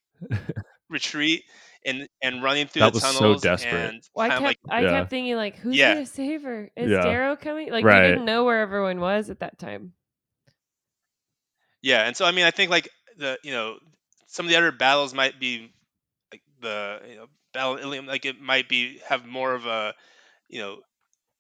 [0.88, 1.42] retreat
[1.86, 3.72] and and running through That the was so desperate.
[3.72, 4.90] and Well, I kept like I Yeah.
[4.90, 5.94] kept thinking like, who's Yeah.
[5.94, 6.70] gonna save her?
[6.76, 7.02] Is Yeah.
[7.02, 7.70] Darrow coming?
[7.70, 8.02] Like Right.
[8.02, 9.94] we didn't know where everyone was at that time.
[11.82, 12.02] yeah.
[12.06, 13.76] And so I mean, I think like the you know
[14.26, 15.72] some of the other battles might be
[16.32, 19.94] like the you know battle Ilium, like it might be have more of a
[20.48, 20.78] you know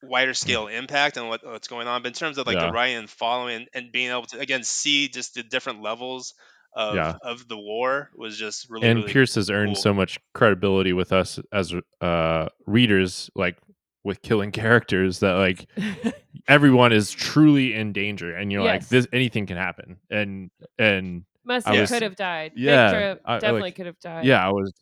[0.02, 2.02] wider scale impact and what, what's going on.
[2.02, 2.66] But in terms of like Yeah.
[2.66, 6.34] the writing and following and being able to again see just the different levels
[6.74, 7.16] of Yeah.
[7.22, 11.12] of the war was just really and really Pierce has earned so much credibility with
[11.12, 13.58] us as uh readers, like
[14.04, 15.66] with killing characters that like
[16.48, 21.66] everyone is truly in danger and you're like this anything can happen and and Must
[21.66, 22.52] I have could have died.
[22.56, 24.24] Yeah, Victra I- I, definitely like- could have died.
[24.24, 24.72] yeah i was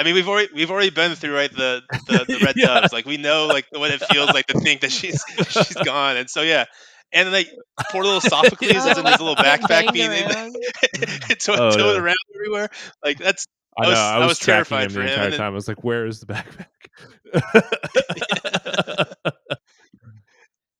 [0.00, 2.80] I mean, we've already we've already been through right the the, the red Yeah.
[2.80, 2.92] doves.
[2.92, 6.16] Like we know like what it feels like to think that she's she's gone.
[6.16, 6.64] And so yeah,
[7.12, 7.48] and like
[7.90, 10.54] poor little Sophocles is in his little backpack banged being around.
[10.54, 11.96] to- Oh, towed no.
[12.02, 12.70] around everywhere.
[13.04, 13.46] Like that's
[13.78, 15.38] I I was- I I was, was tracking terrified him for the him, entire then-
[15.38, 15.52] time.
[15.52, 16.66] I was like, "Where is the backpack?"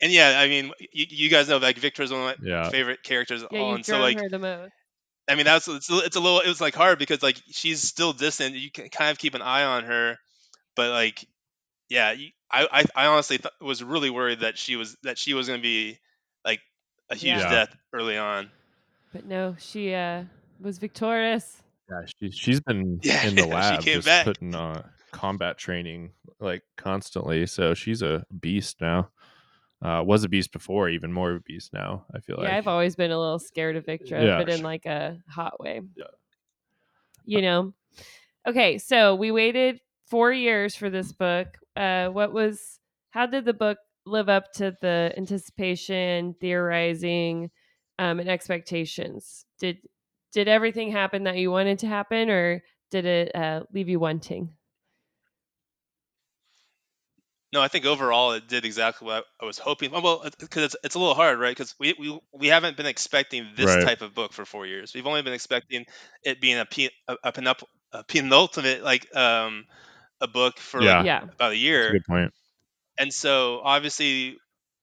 [0.01, 3.03] and yeah, I mean, you, you guys know like Victra's one of my yeah, favorite
[3.03, 3.45] characters.
[3.51, 4.73] Yeah, all, you've and so drawn like her the most.
[5.31, 7.81] I mean, that's it's, a- it's a little it was like hard because like she's
[7.83, 8.55] still distant.
[8.57, 10.17] You can kind of keep an eye on her,
[10.77, 11.25] but like,
[11.89, 12.15] yeah,
[12.51, 15.61] I, I I honestly th- was really worried that she was that she was going
[15.61, 15.99] to be
[16.45, 16.61] like
[17.09, 17.51] a huge Yeah.
[17.51, 18.51] death early on.
[19.13, 20.25] But no, she uh
[20.61, 21.63] was victorious.
[21.91, 22.03] yeah.
[22.19, 24.25] She, she's been Yeah, in the she lab came just back.
[24.27, 29.11] putting uh, combat training like constantly, so she's a beast now.
[29.83, 32.05] Uh, was a beast before, even more of a beast now.
[32.15, 32.49] I feel like.
[32.49, 35.59] yeah, I've always been a little scared of Victra, Yeah, but in like a hot
[35.59, 35.81] way.
[35.97, 36.05] Yeah.
[37.25, 37.73] You know.
[38.47, 41.49] Okay, so we waited four years for this book.
[41.77, 42.79] Uh, what was?
[43.11, 47.51] How did the book live up to the anticipation, theorizing,
[47.99, 49.47] um, and expectations?
[49.59, 49.79] Did
[50.33, 54.51] did everything happen that you wanted to happen, or did it uh, leave you wanting?
[57.53, 59.91] No, I think overall it did exactly what I was hoping.
[59.91, 61.51] Well, because it's, it's a little hard, right?
[61.51, 63.77] Because we, we we haven't been expecting this Right.
[63.77, 64.95] type of book for four years.
[64.95, 65.85] We've only been expecting
[66.23, 69.67] it being a pe- a, a, penup- a penultimate like um
[70.21, 71.03] a book for Yeah.
[71.03, 71.93] like Yeah, about a That's a year.
[71.93, 72.33] good point.
[72.99, 74.39] and so obviously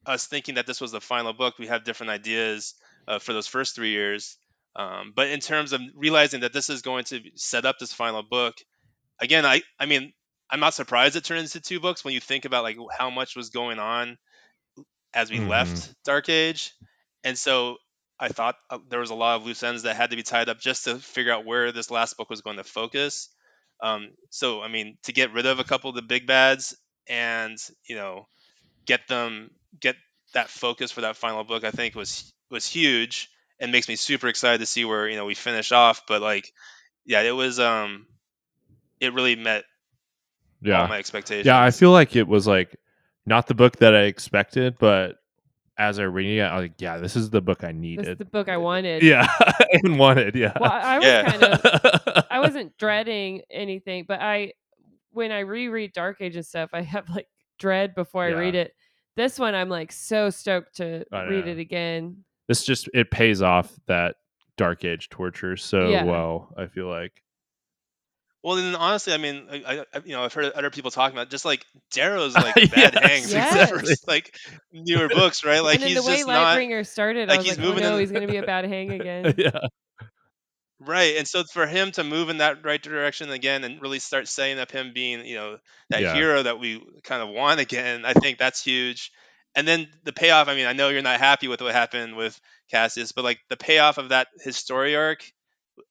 [0.06, 2.76] us thinking that this was the final book we have different ideas
[3.08, 4.38] uh, for those first three years
[4.76, 8.24] um, but in terms of realizing that this is going to set up this final
[8.24, 8.56] book
[9.22, 10.14] again i i mean
[10.50, 13.36] i'm not surprised it turned into two books when you think about like how much
[13.36, 14.18] was going on
[15.14, 15.48] as we Mhm.
[15.50, 16.74] left dark age.
[17.24, 17.78] And so
[18.20, 20.50] i thought uh, there was a lot of loose ends that had to be tied
[20.50, 23.30] up just to figure out where this last book was going to focus.
[23.82, 26.76] Um, so i mean to get rid of a couple of the big bads
[27.08, 27.58] and
[27.88, 28.26] you know
[28.86, 29.96] get them get
[30.34, 33.30] that focus for that final book i think was was huge
[33.60, 36.04] and makes me super excited to see where you know we finish off.
[36.08, 36.52] But like
[37.06, 38.08] yeah it was um
[39.00, 39.64] it really met
[40.66, 41.62] all Yeah, my expectations yeah.
[41.62, 42.76] I feel like it was like
[43.26, 45.18] not the book that I expected, but
[45.78, 47.82] as I read it, I was like, "Yeah, this is the book I this is
[47.82, 49.04] needed." the book I wanted.
[49.04, 49.28] Yeah,
[49.84, 50.36] and wanted.
[50.36, 50.54] Yeah.
[50.60, 51.30] Well, I, I was Yeah.
[51.30, 54.54] kind of I wasn't dreading anything, but I
[55.12, 57.28] when I reread Dark Age and stuff, I have like
[57.60, 58.36] dread before I Yeah.
[58.38, 58.74] read it.
[59.16, 62.24] This one I'm like so stoked to read it again.
[62.48, 64.16] this just it pays off that
[64.58, 66.04] dark age torture so Yeah.
[66.06, 66.54] well.
[66.58, 67.22] I feel like.
[68.48, 71.30] Well then honestly i mean I, I you know i've heard other people talking about
[71.30, 73.96] just like darrow's like bad Yes, hangs in the exactly.
[74.08, 74.36] like
[74.72, 77.38] newer books right like and then he's the way just not Lightbringer started, like, I
[77.40, 79.34] was he's like, oh moving no, in- he's gonna be a bad hang again.
[79.38, 79.60] yeah.
[80.80, 84.28] Right, and so for him to move in that right direction again and really start
[84.28, 85.58] setting up him being, you know,
[85.90, 86.14] that Yeah.
[86.14, 89.12] hero that we kind of want again, I think that's huge.
[89.56, 92.40] And then the payoff, I mean, I know you're not happy with what happened with
[92.70, 95.24] Cassius, but like the payoff of that his story arc,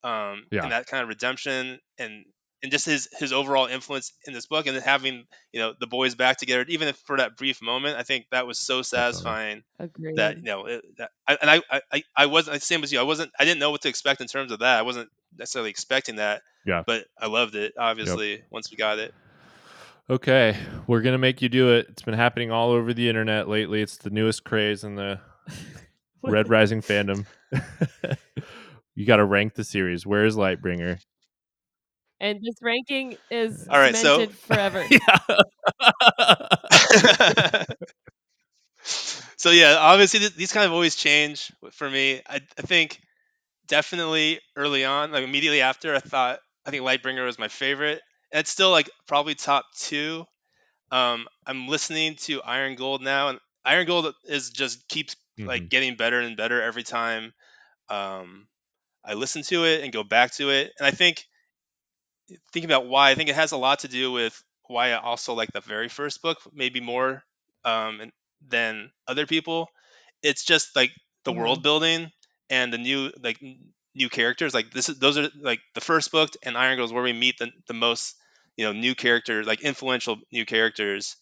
[0.05, 0.63] um, Yeah.
[0.63, 2.25] and that kind of redemption and
[2.63, 5.87] and just his his overall influence in this book and then having, you know, the
[5.87, 9.63] boys back together, even if for that brief moment, I think that was so satisfying
[9.79, 10.17] Agreed.
[10.17, 12.93] that you know it, that I, and I, I- I I wasn't the same as
[12.93, 12.99] you.
[12.99, 14.79] I wasn't I didn't know what to expect in terms of that.
[14.79, 16.43] I wasn't necessarily expecting that.
[16.65, 16.83] Yeah.
[16.87, 17.75] But I loved it.
[17.79, 19.15] Obviously, once we got it.
[20.09, 21.87] Okay, we're gonna make you do it.
[21.91, 23.83] It's been happening all over the internet lately.
[23.83, 25.21] It's the newest craze in the
[26.23, 27.27] Red Rising fandom.
[28.95, 30.07] you got to rank the series.
[30.07, 31.01] Where's Lightbringer?
[32.21, 34.85] And this ranking is All right, so- forever.
[34.91, 35.19] yeah.
[39.37, 42.21] so yeah, obviously th- these kind of always change for me.
[42.29, 43.01] I, I think
[43.67, 48.01] definitely early on, like immediately after, I thought I think Lightbringer was my favorite.
[48.33, 50.25] And it's still like probably top two.
[50.91, 55.69] Um, I'm listening to Iron Gold now, and Iron Gold is just keeps like Mhm.
[55.69, 57.33] getting better and better every time
[57.89, 58.47] um,
[59.05, 60.73] I listen to it and go back to it.
[60.79, 61.25] And I think
[62.53, 65.35] thinking about why, I think it has a lot to do with why I also
[65.35, 67.23] like the very first book, maybe more
[67.65, 68.11] um,
[68.47, 69.69] than other people.
[70.23, 70.91] It's just like
[71.25, 71.33] the Mhm.
[71.33, 72.11] world building
[72.51, 73.41] and the new like
[73.95, 74.55] new characters.
[74.55, 77.13] Like this is those are like the first book and Iron Gold is where we
[77.13, 78.17] meet the the most
[78.57, 81.17] you know new characters, like influential new characters.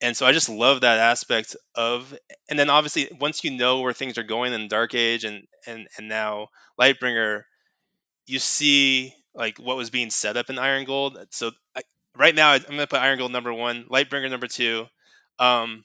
[0.00, 2.14] And so I just love that aspect of,
[2.50, 5.88] and then obviously once you know where things are going in Dark Age and and
[5.98, 6.48] and now
[6.80, 7.42] Lightbringer,
[8.26, 11.18] you see like what was being set up in Iron Gold.
[11.30, 11.82] So I,
[12.16, 14.86] right now I'm gonna put Iron Gold number one, Lightbringer number two.
[15.38, 15.84] Um,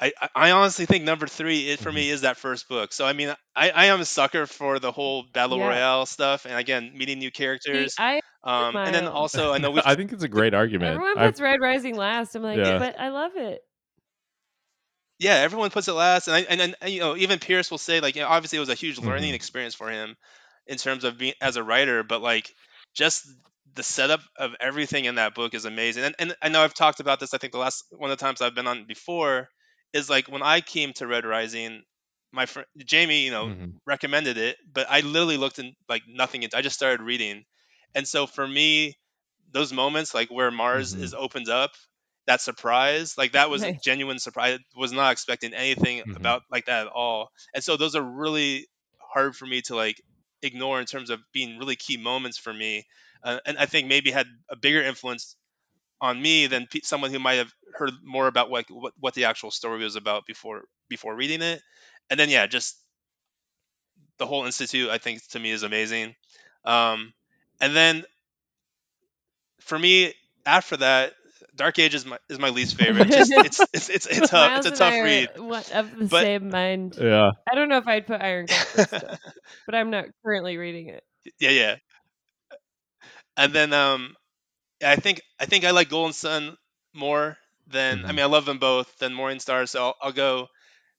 [0.00, 2.92] I, I- I honestly think number three it, for me is that first book.
[2.92, 5.64] So I mean I, I am a sucker for the whole battle Yeah.
[5.64, 7.98] royale stuff, and again meeting new See, characters.
[7.98, 9.08] I Um, and then own.
[9.08, 11.02] also I know we I think it's a great argument.
[11.02, 12.34] everyone I- puts Red Rising last.
[12.34, 12.78] I'm like, Yeah.
[12.78, 13.62] but I love it.
[15.18, 17.78] yeah everyone puts it last, and I, and then and, you know even Pierce will
[17.78, 19.34] say like you know, obviously it was a huge learning Mhm.
[19.34, 20.16] experience for him
[20.66, 22.52] in terms of being as a writer, but like
[22.94, 23.26] just
[23.74, 26.04] the setup of everything in that book is amazing.
[26.04, 27.34] And, and I know I've talked about this.
[27.34, 29.48] I think the last one of the times I've been on before
[29.92, 31.82] is like when I came to Red Rising,
[32.32, 33.80] my friend Jamey, you know, Mhm.
[33.86, 36.42] recommended it, but I literally looked in like nothing.
[36.42, 37.44] into I just started reading,
[37.94, 38.94] and so for me,
[39.52, 41.00] those moments like where Mars Mhm.
[41.00, 41.72] is opened up,
[42.26, 44.58] that surprise, like that was a genuine surprise.
[44.58, 46.14] I was not expecting anything Mhm.
[46.16, 48.66] about like that at all, and so those are really
[49.12, 50.00] hard for me to like
[50.44, 52.86] ignore in terms of being really key moments for me,
[53.24, 55.36] uh, and I think maybe had a bigger influence
[56.00, 59.26] on me than pe- someone who might have heard more about what, what what the
[59.26, 61.62] actual story was about before before reading it.
[62.10, 62.76] And then yeah, just
[64.18, 66.14] the whole institute I think to me is amazing.
[66.64, 67.12] Um,
[67.60, 68.04] and then
[69.60, 70.14] for me
[70.46, 71.14] after that,
[71.56, 73.08] Dark Age is my is my least favorite.
[73.08, 74.50] Just it's it's it's, it's tough.
[74.50, 75.38] Miles It's a tough I read.
[75.38, 76.96] one of the But- same mind.
[77.00, 77.30] Yeah.
[77.50, 78.90] I don't know if I'd put Iron Gold first,
[79.66, 81.04] but I'm not currently reading it.
[81.38, 81.76] yeah, yeah.
[83.36, 84.14] And then um,
[84.84, 86.56] I think I think I like Golden Son
[86.92, 87.36] more
[87.66, 88.14] than I Mhm.
[88.16, 89.66] mean I love them both than Morning Star.
[89.66, 90.48] So I'll, I'll go.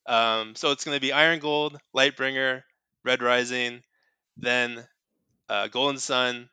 [0.07, 2.61] Um, so it's going to be Iron Gold, Lightbringer,
[3.03, 3.81] Red Rising,
[4.37, 4.85] then
[5.49, 6.47] uh, Golden Son,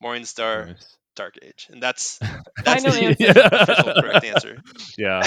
[0.00, 0.96] Morning Star, Nice.
[1.14, 2.18] Dark Age, and that's
[2.64, 3.40] that's Final the answer.
[3.52, 4.58] Official correct answer.
[4.98, 5.22] Yeah.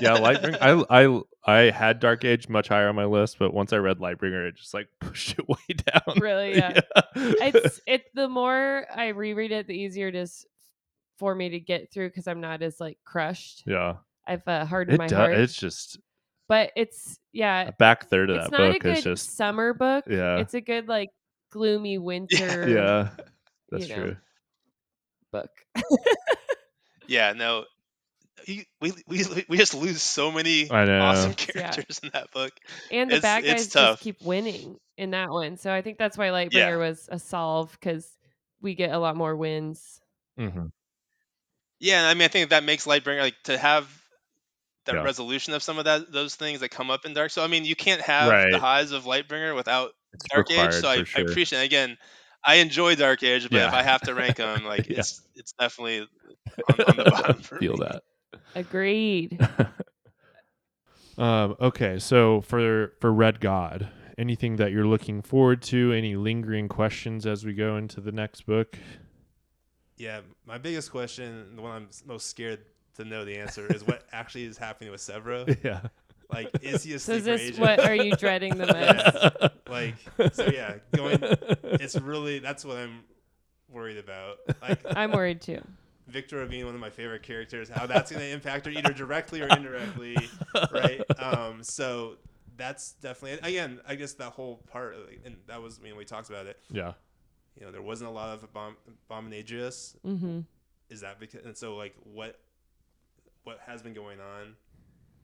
[0.00, 0.58] Yeah, Lightbringer.
[0.88, 3.98] I I I had Dark Age much higher on my list, but once I read
[3.98, 6.18] Lightbringer, it just like pushed it way down.
[6.20, 6.80] Really, yeah.
[7.14, 8.04] It's it.
[8.14, 10.46] The more I reread it, the easier it is
[11.18, 13.62] for me to get through because I'm not as like crushed.
[13.66, 13.96] yeah.
[14.26, 15.16] I've uh, hardened It my does.
[15.18, 15.34] heart.
[15.34, 15.98] It's just
[16.48, 19.72] but it's yeah, a back third of that not a book good is just summer
[19.74, 20.04] book.
[20.08, 20.38] yeah.
[20.38, 21.10] It's a good like
[21.50, 23.08] gloomy winter yeah.
[23.70, 24.16] That's you know.
[25.32, 25.40] True.
[25.40, 25.50] book.
[27.06, 27.64] Yeah, no,
[28.44, 31.00] he, we we we just lose so many I know.
[31.00, 31.70] awesome Yeah.
[31.72, 32.52] characters in that book.
[32.90, 35.56] And the It's- bad guys just keep winning in that one.
[35.56, 36.76] So I think that's why Lightbringer Yeah.
[36.76, 38.08] was a solve because
[38.60, 40.00] we get a lot more wins.
[40.36, 40.66] hmm
[41.80, 43.88] Yeah, I mean, I think that makes Lightbringer like to have
[44.86, 45.02] that Yeah.
[45.02, 47.30] resolution of some of that those things that come up in Dark.
[47.30, 48.50] So I mean, you can't have Right.
[48.50, 50.72] the highs of Lightbringer without It's Dark Age.
[50.74, 51.30] So I, for I sure.
[51.30, 51.98] appreciate again.
[52.44, 55.00] I enjoy Dark Age, but if I have to rank them, like Yeah.
[55.00, 56.00] it's it's definitely
[56.68, 57.86] on, on the bottom for Feel me.
[57.86, 58.02] that.
[58.54, 59.38] Agreed.
[61.18, 65.92] um, okay, so for for Red God, anything that you're looking forward to?
[65.92, 68.78] Any lingering questions as we go into the next book?
[69.96, 72.60] Yeah, my biggest question, the one I'm most scared
[72.96, 75.56] to know the answer, is what actually is happening with Sevro.
[75.62, 75.80] yeah.
[76.30, 77.58] Like, is he a so is this agent?
[77.60, 78.66] what are you dreading the
[79.42, 79.52] most?
[79.68, 79.94] Like,
[80.34, 81.18] so yeah, going.
[81.62, 83.00] It's really that's what I'm
[83.68, 84.38] worried about.
[84.60, 85.62] Like I'm worried too.
[86.10, 89.40] Victra being one of my favorite characters, how that's going to impact her either directly
[89.40, 90.16] or indirectly,
[90.72, 91.00] right?
[91.18, 92.16] Um, so
[92.56, 96.04] that's definitely again, I guess that whole part, like, and that was I mean we
[96.04, 96.58] talked about it.
[96.70, 96.92] yeah.
[97.58, 98.76] You know, there wasn't a lot of Abom-
[99.10, 100.40] Abominadrius hmm
[100.90, 102.38] is that because and so like what
[103.44, 104.54] what has been going on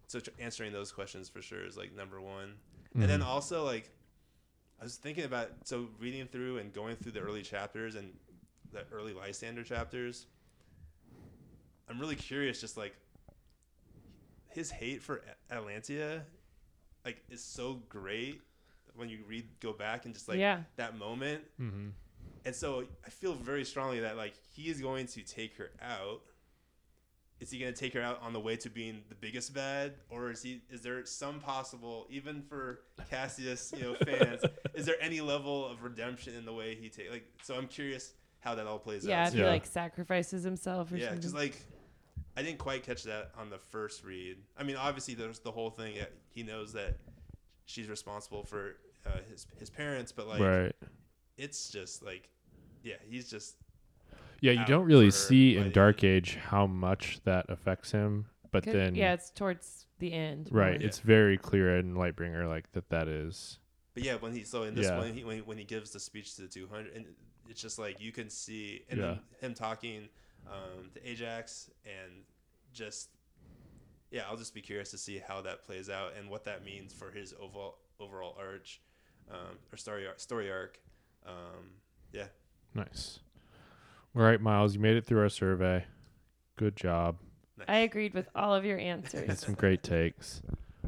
[0.09, 2.55] so tr- answering those questions for sure is like number one
[2.94, 3.27] and then Mhm.
[3.27, 3.90] also like
[4.81, 8.18] i was thinking about so reading through and going through the early chapters and
[8.73, 10.26] the early lysander chapters
[11.89, 12.97] i'm really curious just like
[14.49, 16.22] his hate for A- Atalantia
[17.05, 18.41] like is so great
[18.95, 20.62] when you read go back and just like yeah.
[20.76, 21.93] that moment Mhm.
[22.45, 26.22] and so I feel very strongly that like he is going to take her out.
[27.41, 29.95] Is he going to take her out on the way to being the biggest bad,
[30.11, 30.62] or is he?
[30.70, 32.80] Is there some possible, even for
[33.11, 34.43] Cassius, you know, fans,
[34.74, 38.12] is there any level of redemption in the way he takes Like, so I'm curious
[38.41, 39.28] how that all plays Yeah, out.
[39.28, 41.18] if he like sacrifices himself or yeah, something.
[41.20, 41.61] because like
[42.36, 44.36] I didn't quite catch that on the first read.
[44.57, 45.95] I mean, obviously there's the whole thing.
[45.97, 46.97] that He knows that
[47.66, 48.76] she's responsible for
[49.07, 50.72] uh, his his parents, but like right.
[51.36, 52.28] it's just like
[52.82, 53.57] yeah, he's just
[54.41, 55.72] Yeah, you don't really see in fighting.
[55.72, 60.49] Dark Age how much that affects him, but 'Cause- then yeah, it's towards the end.
[60.53, 60.80] right, more.
[60.80, 60.86] Yeah.
[60.86, 63.59] it's very clear in Lightbringer like that that is
[63.95, 64.99] But yeah, when he so in this Yeah.
[64.99, 67.07] one, he, when, when he gives the speech to the 200, and
[67.49, 70.09] it's just like you can see, and then him talking
[70.47, 72.22] um, to Ajax, and
[72.72, 73.11] just
[74.11, 76.93] yeah, I'll just be curious to see how that plays out and what that means
[76.95, 78.80] for his overall overall arch
[79.30, 80.78] um, or story arc, story arc.
[81.26, 81.72] Um,
[82.12, 82.28] yeah,
[82.74, 83.18] nice.
[84.17, 85.85] All right, Miles, you made it through our survey.
[86.57, 87.19] Good job.
[87.57, 87.67] nice.
[87.69, 89.39] I agreed with all of your Had answers.
[89.41, 90.43] some great takes.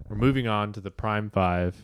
[0.08, 1.76] We're moving on to the Prime Five.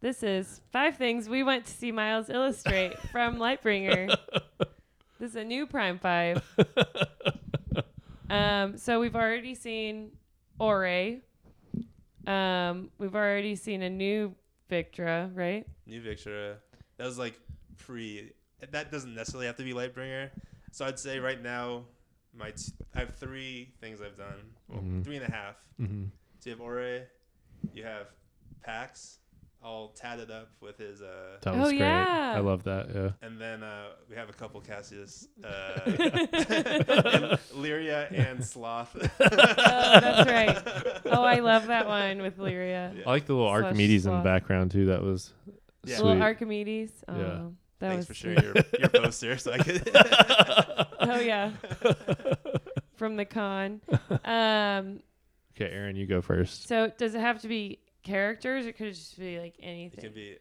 [0.00, 4.16] this is five things we went to see Miles illustrate from Lightbringer.
[5.20, 6.42] This is a new Prime Five.
[8.30, 10.10] Um, so we've already seen
[10.60, 11.16] Ora.
[12.26, 14.34] Um, we've already seen a new
[14.70, 15.66] Victra, right?
[15.86, 16.56] New Victra.
[16.98, 17.40] That was like
[17.78, 18.32] pre.
[18.70, 20.30] That doesn't necessarily have to be Lightbringer.
[20.72, 21.84] So I'd say right now,
[22.36, 24.38] my t- I have three things I've done.
[24.68, 25.04] Well, Mhm.
[25.04, 25.56] three and a half.
[25.80, 26.04] Mm-hmm.
[26.40, 27.00] So you have Ora,
[27.72, 28.06] you have
[28.62, 29.18] Pax,
[29.62, 31.78] all tatted up with his, uh, That Oh, was great.
[31.80, 32.34] yeah.
[32.36, 32.94] I love that.
[32.94, 33.10] Yeah.
[33.22, 38.94] and then uh, we have a couple Cassius, uh, and Lyria and Sloth.
[38.94, 40.58] Oh, that's right.
[41.10, 42.94] Oh, I love that one with Lyria.
[42.96, 43.02] Yeah.
[43.06, 44.86] I like the little Slash Archimedes in the background too.
[44.86, 45.32] That was
[45.84, 45.96] Yeah.
[45.96, 46.06] sweet.
[46.08, 46.92] Little Archimedes.
[47.08, 47.40] Oh, Yeah.
[47.80, 49.90] That Thanks was for sharing your, your poster, so I could.
[51.00, 51.52] Oh yeah,
[52.96, 53.80] from the con.
[54.24, 55.00] Um,
[55.56, 56.66] okay, Erin, you go first.
[56.68, 59.98] so does it have to be characters, or could it just be like anything.
[59.98, 60.36] It can be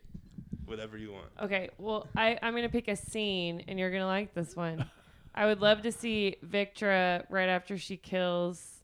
[0.66, 1.28] whatever you want.
[1.44, 4.84] Okay, well, I, I'm gonna pick a scene, and you're gonna like this one.
[5.36, 8.82] I would love to see Victra right after she kills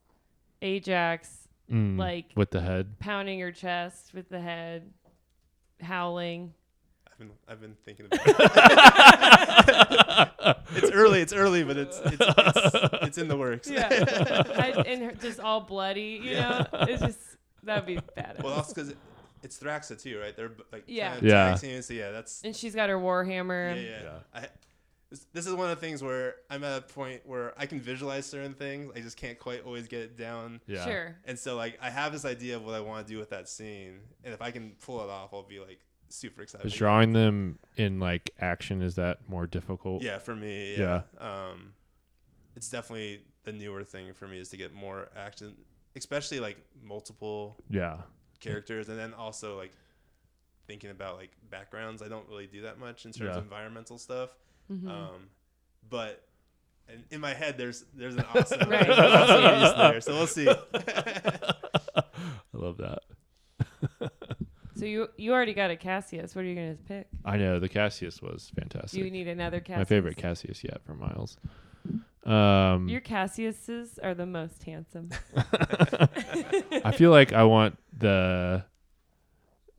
[0.62, 1.40] Ajax,
[1.72, 3.00] Mm, like with the head.
[3.00, 4.92] pounding her chest with the head,
[5.82, 6.54] howling.
[7.14, 8.36] I've been I've been thinking about it.
[10.76, 13.70] it's early, it's early, but it's it's, it's, it's in the works.
[13.70, 16.20] Yeah, I, and her, just all bloody.
[16.24, 17.20] You know, it's just
[17.64, 18.44] that'd be badass.
[18.44, 18.94] well, also because
[19.44, 20.36] it's Thraxa too, right?
[20.36, 21.12] They're like Yeah.
[21.14, 21.82] kind of Yeah.
[21.82, 23.76] So yeah, that's and she's got her warhammer.
[23.76, 24.02] yeah, yeah.
[24.04, 24.12] Yeah.
[24.34, 24.48] I,
[25.10, 27.80] this, this is one of the things where I'm at a point where I can
[27.80, 28.92] visualize certain things.
[28.96, 30.60] I just can't quite always get it down.
[30.66, 30.84] Yeah.
[30.86, 31.16] Sure.
[31.26, 33.48] And so like I have this idea of what I want to do with that
[33.48, 35.80] scene, and if I can pull it off, I'll be like
[36.14, 36.66] super excited.
[36.68, 40.02] Is drawing them in like action is that more difficult?
[40.04, 41.02] Yeah, for me, yeah.
[41.20, 41.74] Um,
[42.56, 45.56] it's definitely the newer thing for me is to get more action,
[45.96, 47.98] especially like multiple Yeah.
[48.40, 49.72] characters, and then also like
[50.68, 52.02] thinking about like backgrounds.
[52.02, 53.38] I don't really do that much in terms Yeah.
[53.38, 54.30] of environmental stuff.
[54.72, 54.88] Mhm.
[54.88, 55.30] Um,
[55.90, 56.28] but
[56.88, 58.90] and in my head, there's there's an awesome, Right.
[58.90, 60.02] awesome there.
[60.02, 60.48] So we'll see.
[60.74, 62.04] I
[62.54, 63.00] love that.
[64.84, 66.36] So you you already got a Cassius.
[66.36, 67.08] What are you gonna pick?
[67.24, 69.00] I know the Cassius was fantastic.
[69.02, 69.78] you need another Cassius?
[69.78, 71.38] My favorite Cassius yet from Miles.
[72.26, 75.10] Um, Your Cassiuses are the most handsome.
[76.84, 78.66] I feel like I want the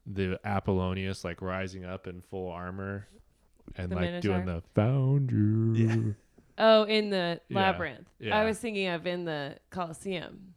[0.06, 3.06] the Apollonius like rising up in full armor
[3.76, 4.62] and The like doing Minotaur?
[4.74, 5.74] the found you.
[5.86, 6.12] Yeah.
[6.56, 8.08] Oh, in the Yeah, labyrinth.
[8.18, 8.38] yeah.
[8.38, 10.54] I was thinking of in the Colosseum.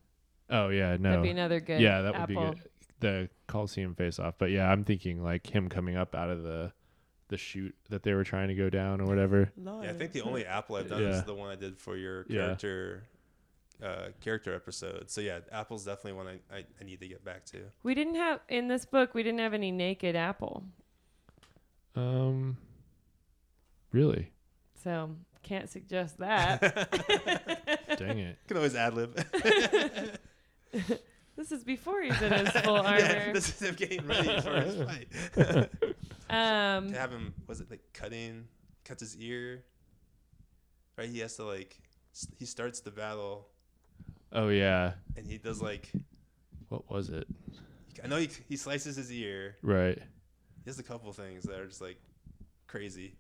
[0.50, 1.10] Oh yeah, no.
[1.10, 1.82] That'd be another good.
[1.82, 2.52] yeah, that would apple.
[2.52, 2.70] be good.
[3.00, 4.36] The Coliseum face off.
[4.38, 6.72] But yeah, I'm thinking like him coming up out of the
[7.30, 9.52] the chute that they were trying to go down or whatever.
[9.58, 11.10] Yeah, I think the only apple I've done Yeah.
[11.20, 12.46] is the one I did for your Yeah.
[12.46, 13.04] character
[13.84, 15.10] uh, character episode.
[15.12, 17.60] So yeah, apple's definitely one I, I, I need to get back to.
[17.84, 19.14] We didn't have in this book.
[19.14, 20.64] We didn't have any naked apple,
[21.96, 22.58] Um
[23.92, 24.32] Really?
[24.84, 26.62] so can't suggest that.
[27.98, 28.38] Dang it.
[28.48, 29.18] Can always ad lib.
[31.38, 32.98] this is before he's in his full armor.
[33.00, 35.08] yeah, this is him getting ready for his fight.
[36.30, 38.46] um, to have him was it like cutting
[38.84, 39.64] cuts his ear
[40.98, 41.78] right he has to like
[42.14, 43.48] s- he starts the battle
[44.34, 44.94] Oh yeah.
[45.16, 45.90] and he does like
[46.70, 47.28] What was it?
[48.04, 49.98] i know he, he slices his ear Right.
[49.98, 51.98] he has a couple things that are just like
[52.68, 53.16] crazy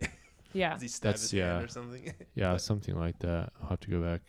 [0.53, 0.73] yeah.
[0.73, 1.53] does he stab That's- his yeah.
[1.53, 3.51] hand or something Yeah, something like that.
[3.61, 4.21] I'll have to go back.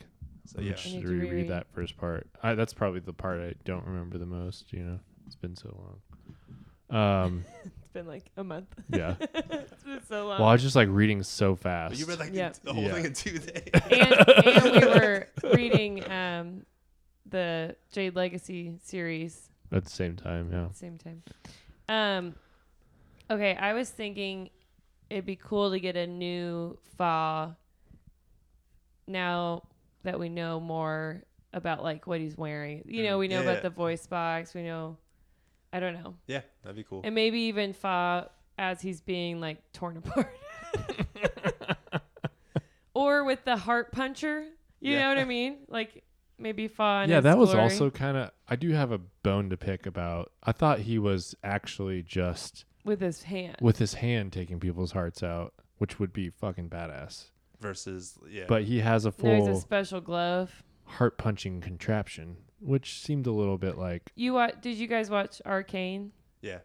[0.49, 1.51] So I'm yeah interested I need to to reread reread.
[1.51, 2.27] that first part.
[2.43, 4.73] I, that's probably the part I don't remember the most.
[4.73, 5.75] You know, it's been so
[6.91, 7.27] long.
[7.27, 8.75] Um, It's been like a month.
[8.91, 9.15] yeah.
[9.21, 10.41] it's been so long.
[10.41, 11.93] Well, I was just like reading so fast.
[11.93, 12.53] But you read like Yeah.
[12.63, 12.93] the whole Yeah.
[12.95, 14.13] thing in two days and,
[14.47, 16.67] and we were reading um,
[17.27, 20.51] the Jade Legacy series at the same time.
[20.53, 20.69] Yeah.
[20.73, 21.23] same time.
[21.89, 22.35] Um,
[23.31, 24.51] okay, I was thinking
[25.11, 27.57] it'd be cool to get a new Fa
[29.07, 29.63] now
[30.05, 31.23] that we know more
[31.53, 32.83] about like what he's wearing.
[32.87, 33.51] You know, Mm, we know yeah.
[33.51, 34.55] about the voice box.
[34.55, 34.97] We know,
[35.73, 39.59] I don't know, yeah that'd be cool and maybe even Fa as he's being like
[39.73, 40.35] torn apart.
[42.95, 44.45] or with the heart puncher.
[44.81, 45.01] You Yeah.
[45.03, 45.59] know what I mean?
[45.69, 46.05] Like
[46.39, 47.03] maybe Fa.
[47.05, 47.65] in yeah, his that was glory.
[47.65, 48.31] also kind of.
[48.49, 50.33] I do have a bone to pick about.
[50.43, 53.57] I thought he was actually just with his hand.
[53.61, 57.27] with his hand taking people's hearts out, which would be fucking badass.
[57.61, 58.45] Versus yeah.
[58.49, 60.63] But he has a There's a full special glove.
[60.85, 65.41] heart punching contraption, which seemed a little bit like You wa- did you guys watch
[65.45, 66.13] Arcane?
[66.41, 66.59] yeah,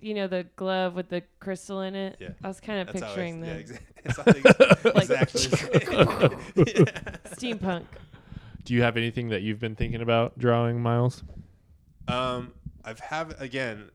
[0.00, 2.16] You know the glove with the crystal in it.
[2.20, 2.30] Yeah.
[2.42, 4.18] I was kind of that's how picturing I, yeah, the exa- it's
[4.84, 6.86] Like- exactly the same.
[6.86, 7.16] yeah.
[7.34, 7.84] steampunk.
[8.64, 11.22] Do you have anything that you've been thinking about drawing, Miles?
[12.08, 12.52] Um,
[12.84, 13.90] I've have again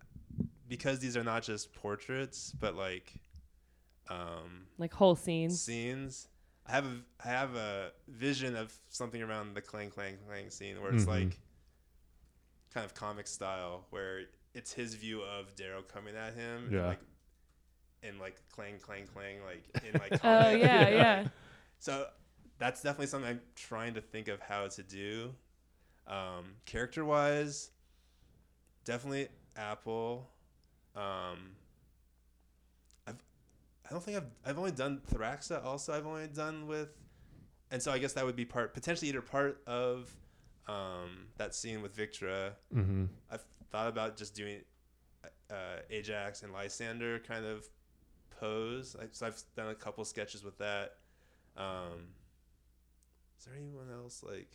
[0.68, 3.14] because these are not just portraits, but like
[4.10, 5.62] um Like whole scenes.
[5.62, 6.28] scenes.
[6.68, 10.82] I have a I have a vision of something around the clang clang clang scene
[10.82, 11.10] where it's Mhm.
[11.10, 11.40] like
[12.74, 14.22] kind of comic style where
[14.54, 16.88] it's his view of Darrow coming at him and Yeah.
[16.88, 17.00] like
[18.04, 21.26] and like clang clang clang like in like Oh comic, yeah, you yeah.
[21.80, 22.08] So
[22.58, 25.34] that's definitely something I'm trying to think of how to do.
[26.08, 27.72] Um, character wise,
[28.86, 30.30] definitely Apple.
[30.96, 31.02] Um,
[31.56, 31.59] I've
[33.90, 35.66] I don't think I've I've only done Thraxa.
[35.66, 36.90] Also, I've only done with,
[37.72, 40.14] and so I guess that would be part potentially either part of
[40.68, 42.52] um, that scene with Victra.
[42.74, 43.06] Mm-hmm.
[43.32, 44.60] I've thought about just doing
[45.50, 47.68] uh, Ajax and Lysander kind of
[48.40, 48.96] pose.
[49.00, 50.98] I, so I've done a couple sketches with that.
[51.58, 52.14] Um,
[53.40, 54.52] is there anyone else like?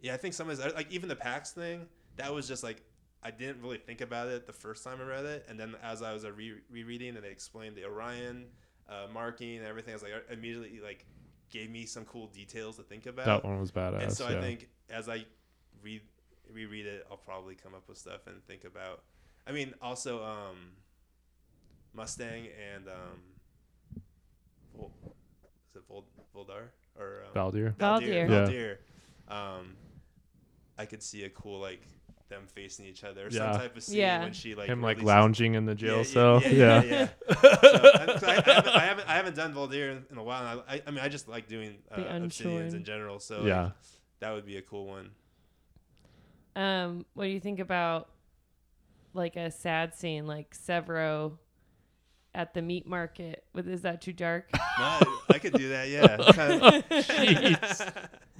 [0.00, 1.86] Yeah, I think some is like even the PAX thing.
[2.16, 2.82] That was just like
[3.22, 6.02] I didn't really think about it the first time I read it, and then as
[6.02, 8.46] I was uh, re- rereading and they explained the Orion
[8.88, 11.06] uh, marking and everything, I was like I immediately like
[11.50, 13.26] gave me some cool details to think about.
[13.26, 14.02] That one was badass.
[14.02, 14.38] And so yeah.
[14.38, 15.24] I think as I
[15.82, 16.02] read
[16.52, 19.02] reread it, I'll probably come up with stuff and think about.
[19.46, 20.72] I mean, also um,
[21.94, 24.02] Mustang and um,
[24.76, 24.92] Vol,
[25.70, 26.04] is it Vol,
[26.34, 26.68] Voldar
[26.98, 27.74] or um, Valdir.
[27.76, 28.28] Valdir.
[28.28, 28.76] Valdir.
[29.28, 29.76] Um,
[30.78, 31.82] I could see a cool like
[32.32, 33.52] them facing each other, or Yeah.
[33.52, 34.22] some type of scene Yeah.
[34.22, 36.42] when she like Him like lounging in the jail yeah, cell.
[36.42, 36.82] Yeah, Yeah.
[36.82, 37.08] yeah, yeah.
[37.44, 38.18] yeah.
[38.18, 40.44] So, I, I, haven't, I haven't I haven't done Voldir in, in a while.
[40.46, 43.20] And I, I I mean I just like doing uh, The obsidians in general.
[43.20, 43.70] So like, Yeah.
[44.20, 45.10] that would be a cool one.
[46.56, 48.08] Um, what do you think about
[49.14, 51.38] like a sad scene like Sevro
[52.34, 53.44] at the meat market?
[53.54, 54.48] With is that too dark?
[54.78, 55.88] No, I could do that.
[55.88, 56.16] Yeah.
[56.32, 58.08] Kind of-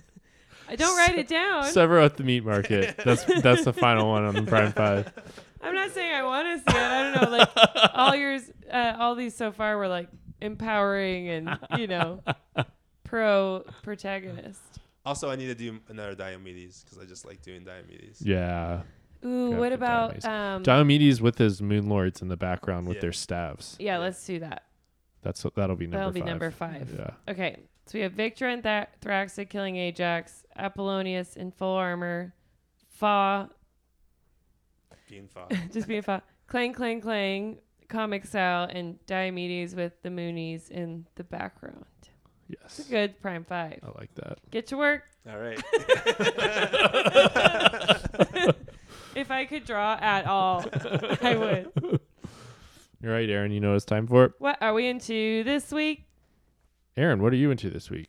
[0.72, 1.64] I don't write it down.
[1.64, 2.96] Sevro at the meat market.
[3.04, 5.12] That's that's the final one on the Prime Five.
[5.62, 6.82] I'm not saying I want to see it.
[6.82, 7.36] I don't know.
[7.38, 7.48] Like
[7.94, 10.08] all yours, uh, all these so far were like
[10.40, 12.22] empowering and you know
[13.04, 14.60] pro protagonist.
[15.04, 18.18] also, I need to do another Diomedes because I just like doing Diomedes.
[18.20, 18.82] Yeah.
[19.24, 20.24] Ooh, Okay, what about Diomedes.
[20.24, 20.62] um?
[20.64, 23.00] Diomedes with his moon lords in the background with Yeah.
[23.02, 23.76] their staves.
[23.78, 23.98] yeah, Yeah.
[23.98, 24.64] let's do that.
[25.22, 26.28] That's that'll be number That'll be five.
[26.28, 26.92] number five.
[26.98, 27.10] Yeah.
[27.32, 32.34] Okay, so we have Victra and Th- Thraxa killing Ajax, Apollonius in full armor,
[32.88, 33.50] Fa
[35.08, 35.46] Being Fa.
[35.72, 37.58] just being Fa, Clang Clang Clang,
[37.88, 41.84] comic style, and Diomedes with the Moonies in the background.
[42.48, 42.88] It's a Yes.
[42.90, 43.78] good prime five.
[43.82, 44.38] I like that.
[44.50, 45.04] Get to work.
[45.28, 45.60] All right.
[49.14, 50.64] If I could draw at all,
[51.20, 51.70] I would.
[53.02, 53.52] You're right, Erin.
[53.52, 54.24] You know what it's time for.
[54.24, 54.32] It.
[54.38, 56.06] What are we into this week?
[56.96, 58.08] Erin, what are you into this week?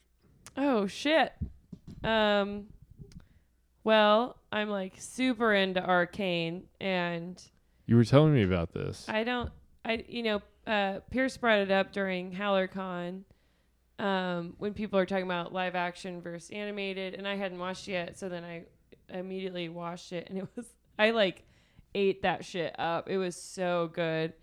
[0.57, 1.33] Oh shit.
[2.03, 2.67] Um
[3.83, 7.41] well, I'm like super into arcane and
[7.85, 9.05] You were telling me about this.
[9.07, 9.51] I don't
[9.85, 13.23] I you know, uh Pierce brought it up during HowlerCon
[13.99, 17.91] um when people are talking about live action versus animated and I hadn't watched it
[17.93, 18.63] yet, so then I
[19.09, 20.65] immediately watched it and it was
[20.99, 21.43] I like
[21.95, 23.09] ate that shit up.
[23.09, 24.33] It was so good.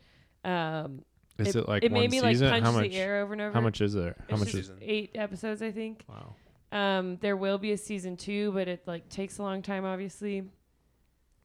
[0.45, 1.03] Um
[1.41, 2.49] Is it, like it one made me season?
[2.51, 2.91] like punch how much?
[2.91, 3.53] the air over and over.
[3.55, 4.17] How much is there?
[4.29, 4.67] How It's much just is?
[4.67, 4.79] Season.
[4.83, 6.05] eight episodes, I think.
[6.09, 6.35] Wow.
[6.73, 9.85] Um, there will be a season two, but it like takes a long time.
[9.85, 10.45] Obviously,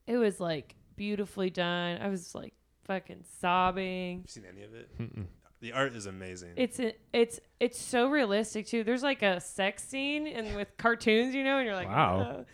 [0.06, 2.00] it was like beautifully done.
[2.00, 4.18] I was like fucking sobbing.
[4.18, 4.96] you seen any of it?
[4.98, 5.26] Mm-mm.
[5.60, 6.50] The art is amazing.
[6.56, 8.84] It's a, it's it's so realistic too.
[8.84, 12.44] There's like a sex scene and with cartoons, you know, and you're like, Wow.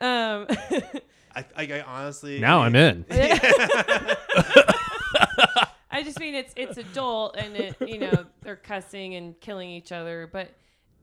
[0.00, 0.46] "Uh." Um,
[1.36, 2.40] I, I, I honestly.
[2.40, 3.04] Now I'm in.
[6.00, 9.92] I just mean it's it's adult and it you know they're cussing and killing each
[9.92, 10.50] other, but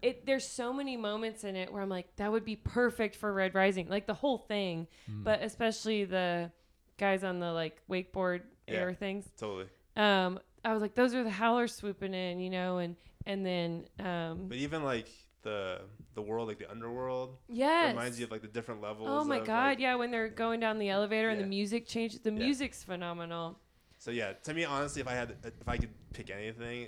[0.02, 3.32] it there's so many moments in it where I'm like that would be perfect for
[3.34, 5.24] Red Rising, like the whole thing, Hmm.
[5.24, 6.52] but especially the
[6.98, 8.76] guys on the like wakeboard Yeah.
[8.76, 9.30] air things.
[9.38, 9.68] Totally.
[9.96, 12.96] Um, I was like those are the howlers swooping in, you know, and
[13.26, 15.08] and then um, But even like
[15.44, 15.82] the
[16.16, 17.94] the world, like the underworld, yes.
[17.94, 19.08] reminds you of like the different levels.
[19.12, 21.88] Oh my of, god, like- yeah, when they're going down the elevator and the music
[21.88, 22.40] changes, the Yeah.
[22.40, 23.60] music's phenomenal.
[24.00, 26.88] So yeah, to me, honestly, if I had, if I could pick anything,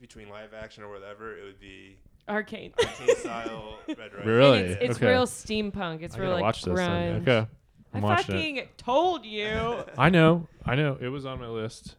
[0.00, 1.96] between live action or whatever, it would be
[2.28, 2.72] Arcane.
[2.78, 4.26] arcane style Red Rising.
[4.26, 4.58] Really?
[4.60, 5.08] And it's it's Okay.
[5.10, 6.02] real steampunk.
[6.02, 6.74] It's I real gotta like watch this.
[6.78, 7.24] grunge.
[7.24, 7.36] Then.
[7.40, 7.48] Okay,
[7.92, 8.60] I I'm watching it.
[8.64, 9.84] fucking told you.
[9.98, 10.96] I know, I know.
[11.00, 11.96] It was on my list,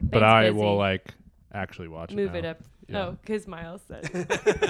[0.00, 0.52] but Ben's I busy.
[0.60, 1.14] will like
[1.52, 2.16] actually watch it.
[2.16, 2.38] move now.
[2.38, 2.60] it up.
[2.88, 2.98] Yeah.
[3.06, 4.10] Oh, because Miles said.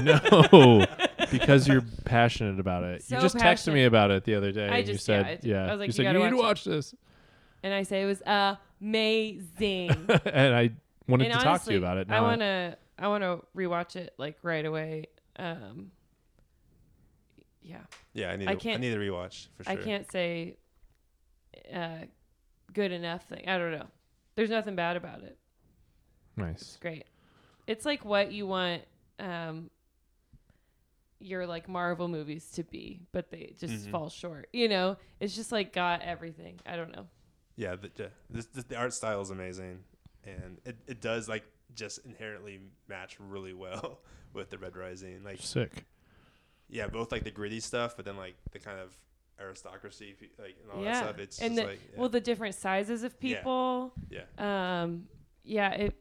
[0.05, 0.87] no,
[1.32, 3.03] because you're passionate about it.
[3.03, 3.74] So you just texted passionate.
[3.74, 4.68] me about it the other day.
[4.68, 5.45] I and you just- said, yeah, I did.
[5.45, 5.57] yeah.
[5.66, 6.95] I was like, you you said gotta you need to watch watch this,
[7.64, 8.55] and I say it was uh,
[8.85, 9.91] amazing.
[10.26, 10.70] and I
[11.09, 12.11] wanted and to talk to you about it.
[12.11, 12.76] I want to.
[12.99, 15.07] I want to rewatch it like right away.
[15.37, 15.91] Um.
[17.62, 17.78] Yeah,
[18.12, 18.45] Yeah, I need.
[18.49, 19.72] I to, I can't- need to rewatch for sure.
[19.72, 20.59] I can't say.
[21.72, 22.05] Uh,
[22.72, 23.49] good enough thing.
[23.49, 23.87] I don't know.
[24.35, 25.39] There's nothing bad about it.
[26.37, 26.61] nice.
[26.61, 27.05] It's great.
[27.66, 28.82] It's like what you want
[29.18, 29.70] um
[31.20, 33.91] your like Marvel movies to be, but they just Mhm.
[33.91, 34.49] fall short.
[34.53, 36.61] You know, it's just like got everything.
[36.66, 37.07] I don't know.
[37.57, 39.80] Yeah, the, the, this, this, the art style is amazing,
[40.24, 41.44] and it, it does like
[41.74, 44.00] just inherently match really well
[44.32, 45.22] with the Red Rising.
[45.24, 45.84] Like, Sick.
[46.68, 48.96] yeah, both like the gritty stuff, but then like the kind of
[49.40, 51.18] aristocracy, like and all that stuff.
[51.18, 53.92] It's and just the, like yeah, well the different sizes of people.
[54.11, 54.22] yeah.
[54.38, 55.07] Um
[55.44, 55.94] yeah, it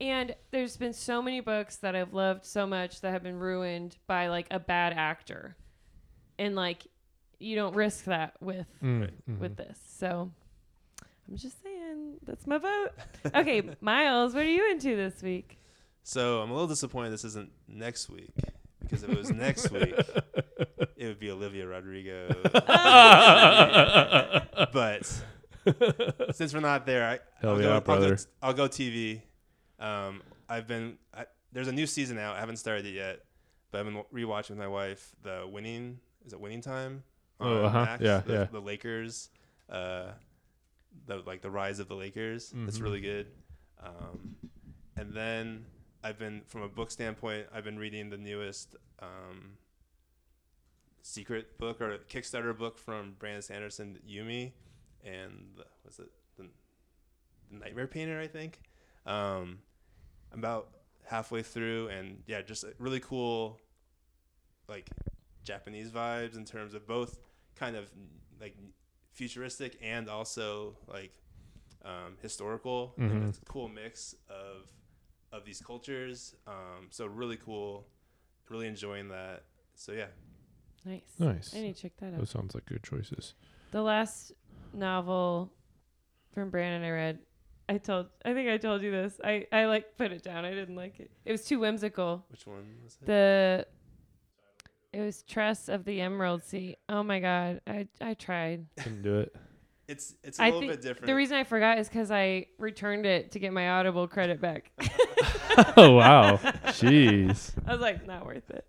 [0.00, 3.96] and there's been so many books that I've loved so much that have been ruined
[4.06, 5.56] by like a bad actor.
[6.38, 6.86] And like
[7.38, 9.26] you don't risk that with Mm, Right.
[9.30, 9.38] mhm.
[9.38, 9.78] with this.
[9.96, 10.32] So
[11.28, 12.90] I'm just saying that's my vote.
[13.34, 15.58] Okay, Miles, what are you into this week?
[16.02, 18.34] So I'm a little disappointed this isn't next week
[18.80, 19.94] because if it was next week,
[20.96, 22.28] it would be Olivia Rodrigo.
[24.72, 25.22] but
[26.32, 29.22] since we're not there, I, I'll, yeah, go, I'll, go, t- I'll go TV.
[29.80, 32.36] Um, I've been I, there's a new season out.
[32.36, 33.20] I haven't started it yet,
[33.70, 35.12] but I've been rewatching with my wife.
[35.22, 37.02] The winning is it winning time?
[37.40, 37.84] Oh, uh-huh.
[37.84, 38.44] Max, Yeah, the, yeah.
[38.50, 39.30] The Lakers,
[39.68, 40.10] uh,
[41.06, 42.52] the like the rise of the Lakers.
[42.66, 42.82] It's Mhm.
[42.82, 43.26] really good.
[43.80, 44.36] Um,
[44.96, 45.66] and then
[46.02, 47.46] I've been from a book standpoint.
[47.52, 49.58] I've been reading the newest um,
[51.02, 54.52] secret book or Kickstarter book from Brandon Sanderson, Yumi,
[55.04, 56.44] and the, what's it, the,
[57.50, 58.60] the Nightmare Painter, I think.
[59.06, 59.58] Um,
[60.32, 60.70] about
[61.06, 63.60] halfway through, and yeah, just a really cool,
[64.68, 64.88] like
[65.42, 67.18] Japanese vibes in terms of both
[67.54, 67.90] kind of
[68.40, 68.56] like
[69.14, 71.12] futuristic and also like
[71.84, 72.94] um, historical.
[72.98, 73.10] Mhm.
[73.10, 74.70] And it's a cool mix of
[75.32, 76.34] of these cultures.
[76.46, 77.86] Um, so really cool.
[78.48, 79.44] Really enjoying that.
[79.74, 80.06] So yeah,
[80.84, 81.02] Nice.
[81.18, 81.54] Nice.
[81.56, 82.18] I need to check that out.
[82.18, 83.34] Those sounds like good choices.
[83.70, 84.32] The last
[84.72, 85.52] novel
[86.32, 87.18] from Brandon I read,
[87.68, 89.18] I told I think I told you this.
[89.24, 90.44] I, I like put it down.
[90.44, 91.10] I didn't like it.
[91.24, 92.24] It was too whimsical.
[92.28, 93.06] which one was it?
[93.06, 93.66] The
[94.94, 96.76] it was Tress of the Emerald Sea.
[96.88, 97.60] Oh my god.
[97.66, 98.66] I I tried.
[98.78, 99.34] Couldn't do it.
[99.88, 101.06] it's it's a I little bit different.
[101.06, 104.70] The reason I forgot is because I returned it to get my Audible credit back.
[105.76, 106.36] oh wow.
[106.36, 107.52] Jeez.
[107.66, 108.66] I was like, not worth it.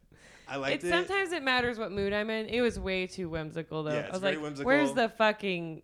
[0.47, 0.89] I liked it, it.
[0.91, 2.47] sometimes it matters what mood I'm in.
[2.47, 3.91] It was way too whimsical though.
[3.93, 4.67] Yeah, I it's was very like, whimsical.
[4.67, 5.81] where's the fucking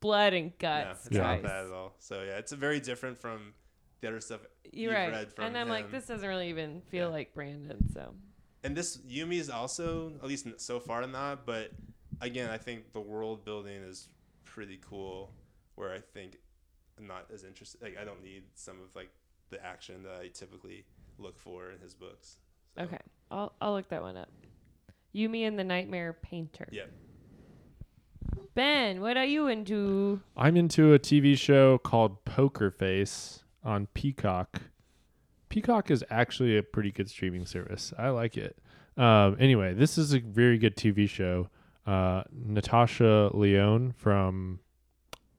[0.00, 0.84] blood and guts?
[0.84, 1.42] No, guts, it's guys?
[1.42, 1.94] not bad at all.
[1.98, 3.52] So yeah, it's very different from
[4.00, 4.40] the other stuff.
[4.72, 5.10] You're you've right.
[5.12, 7.12] read from And I'm like, this doesn't really even feel Yeah.
[7.12, 7.92] like Brandon.
[7.92, 8.14] So
[8.62, 11.46] And this Yumi is also, at least so far, not.
[11.46, 11.72] But
[12.20, 14.08] again, I think the world building is
[14.44, 15.32] pretty cool.
[15.76, 16.36] Where I think
[16.98, 17.80] I'm not as interested.
[17.80, 19.10] Like I don't need some of like
[19.48, 20.84] the action that I typically
[21.18, 22.36] look for in his books.
[22.76, 22.98] So, okay,
[23.30, 24.30] I'll I'll look that one up.
[25.14, 26.68] Yumi and the Nightmare Painter.
[26.70, 26.84] Yeah.
[28.54, 30.20] Ben, what are you into?
[30.36, 34.60] I'm into a TV show called Poker Face on Peacock.
[35.50, 37.92] Peacock is actually a pretty good streaming service.
[37.98, 38.56] I like it.
[38.96, 41.48] Um, anyway, this is a very good TV show.
[41.86, 44.60] Uh, Natasha Lyonne from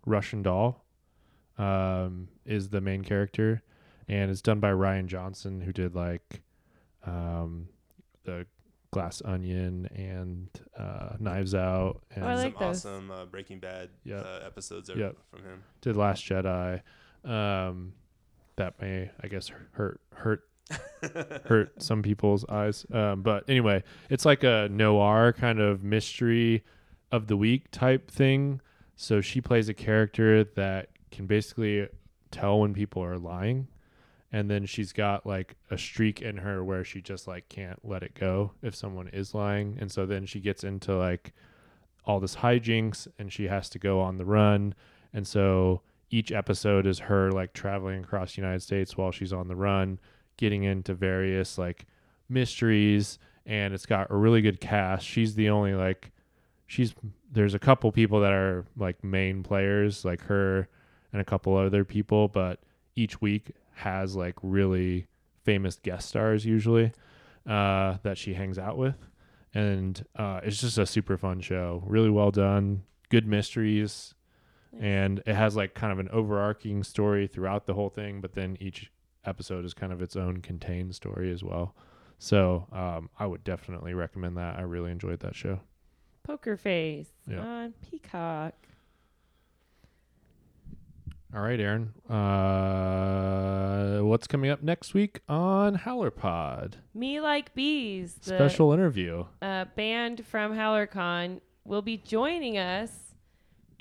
[0.06, 0.86] Russian Doll
[1.58, 3.62] um, is the main character,
[4.08, 6.42] and it's done by Rian Johnson, who did like
[7.06, 7.68] um,
[8.24, 8.46] the
[8.92, 12.86] Glass Onion and uh, Knives Out, and Oh, I like some those.
[12.86, 14.26] awesome uh, Breaking Bad Yep.
[14.26, 15.16] uh, episodes Yep.
[15.30, 15.64] from him.
[15.82, 16.82] did Last Jedi.
[17.24, 17.94] Um,
[18.62, 20.44] that may, I guess, hurt hurt
[21.46, 22.86] hurt some people's eyes.
[22.94, 26.64] Um, but anyway, it's like a noir kind of mystery
[27.12, 28.62] of the week type thing.
[28.96, 31.88] So she plays a character that can basically
[32.30, 33.68] tell when people are lying.
[34.32, 38.04] And then she's got like a streak in her where she just like can't let
[38.04, 39.78] it go if someone is lying.
[39.82, 41.34] And so then she gets into like
[42.06, 44.76] all this hijinks and she has to go on the run.
[45.14, 45.82] And so
[46.12, 50.00] each episode is her like traveling across the United States while she's on the run,
[50.38, 51.88] getting into various like
[52.30, 53.18] mysteries.
[53.46, 55.06] And it's got a really good cast.
[55.06, 56.12] She's the only like,
[56.68, 56.94] she's,
[57.32, 60.68] there's a couple people that are like main players, like her
[61.12, 62.60] and a couple other people, but
[62.96, 65.08] each week has like really
[65.44, 66.92] famous guest stars usually
[67.48, 68.96] uh, that she hangs out with,
[69.54, 71.84] and uh, it's just a super fun show.
[71.86, 74.14] Really well done, good mysteries,
[74.74, 74.82] Nice.
[74.84, 78.58] and it has like kind of an overarching story throughout the whole thing, but then
[78.60, 78.92] each
[79.26, 81.76] episode is kind of its own contained story as well.
[82.20, 84.58] So um, I would definitely recommend that.
[84.58, 85.60] I really enjoyed that show.
[86.24, 87.40] Poker Face Yeah.
[87.40, 88.54] on Peacock.
[91.34, 91.94] All right, Erin.
[92.10, 96.78] Uh, what's coming up next week on Howler Pod?
[96.94, 99.26] Me Like Bees, the Special interview.
[99.42, 103.11] uh, band from HowlerCon, will be joining us,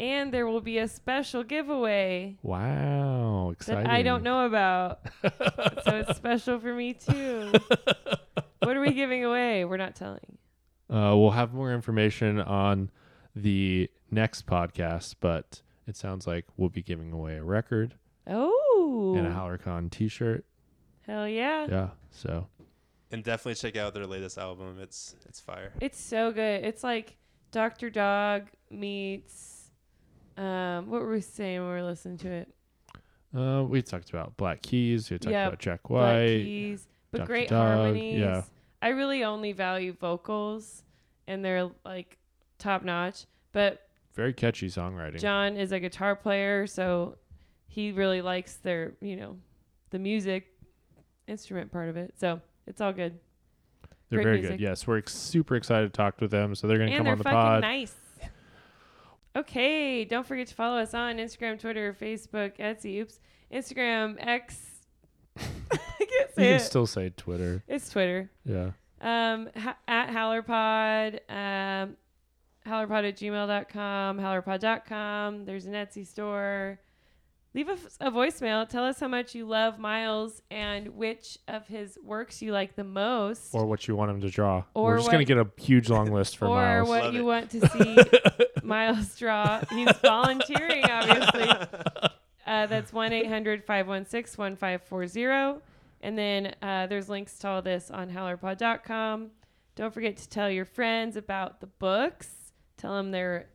[0.00, 3.84] and there will be a special giveaway Wow, exciting!
[3.84, 5.00] that I don't know about.
[5.22, 7.52] so it's special for me too.
[8.60, 9.64] what are we giving away?
[9.64, 10.38] We're not telling.
[10.88, 12.90] Uh, we'll have more information on
[13.36, 17.94] the next podcast, but it sounds like we'll be giving away a record
[18.26, 20.44] Oh, and a HowlerCon T-shirt.
[21.06, 21.66] hell yeah.
[21.68, 22.46] Yeah, so
[23.12, 24.78] And definitely check out their latest album.
[24.80, 25.72] It's it's fire.
[25.80, 26.64] It's so good.
[26.64, 27.16] It's like
[27.52, 27.90] Dr.
[27.90, 29.59] Dog meets.
[30.36, 32.48] Um, what were we saying when we were listening to it?
[33.36, 35.10] uh, we talked about Black Keys.
[35.10, 36.00] We talked Yeah, about Jack White.
[36.02, 37.26] Black keys, but Dr.
[37.26, 38.18] great Dog, harmonies.
[38.20, 38.42] yeah.
[38.82, 40.82] I really only value vocals,
[41.26, 42.16] and they're like
[42.58, 43.26] top notch.
[43.52, 43.82] But
[44.14, 45.20] Very catchy songwriting.
[45.20, 47.16] John is a guitar player, so
[47.66, 49.36] he really likes their, you know,
[49.90, 50.46] the music
[51.28, 52.14] instrument part of it.
[52.18, 53.18] So it's all good.
[54.08, 54.58] They're great very music.
[54.58, 54.60] good.
[54.62, 56.54] Yes, we're ex- super excited to talk with them.
[56.56, 57.60] So they're going to come on the fucking pod.
[57.60, 57.94] nice.
[59.36, 63.20] Okay, don't forget to follow us on Instagram, Twitter, Facebook, Etsy, oops,
[63.52, 64.58] Instagram, X.
[65.38, 65.42] I
[65.98, 66.60] can't say You can it.
[66.60, 67.62] still say Twitter.
[67.68, 68.30] it's Twitter.
[68.44, 68.70] Yeah.
[69.00, 71.96] Um, ha- at HowlerPod, um,
[72.66, 75.44] HowlerPod at gmail.com, HowlerPod.com.
[75.44, 76.80] There's an Etsy store.
[77.52, 78.68] Leave a, f- a voicemail.
[78.68, 82.84] Tell us how much you love Miles and which of his works you like the
[82.84, 83.52] most.
[83.52, 84.62] Or what you want him to draw.
[84.72, 86.88] Or we're just going to get a huge long list for or Miles.
[86.88, 87.24] Or what Love you it.
[87.24, 87.96] want to see
[88.62, 89.62] Miles draw.
[89.70, 91.50] He's volunteering, obviously.
[92.46, 95.60] Uh, that's 1 800 516 1540.
[96.02, 99.30] And then uh, there's links to all this on howlerpod.com.
[99.74, 102.28] Don't forget to tell your friends about the books.
[102.76, 103.48] Tell them they're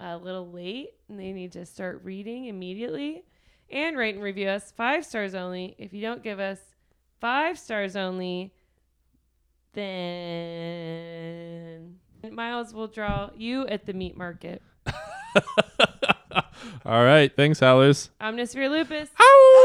[0.00, 3.24] a little late and they need to start reading immediately.
[3.70, 5.74] And rate and review us five stars only.
[5.78, 6.60] If you don't give us
[7.20, 8.52] five stars only,
[9.72, 10.36] then
[12.30, 14.62] Miles will draw you at the meat market.
[16.84, 17.34] All right.
[17.34, 18.10] Thanks, Alice.
[18.20, 19.08] Omnis vir lupus.
[19.20, 19.62] Ow!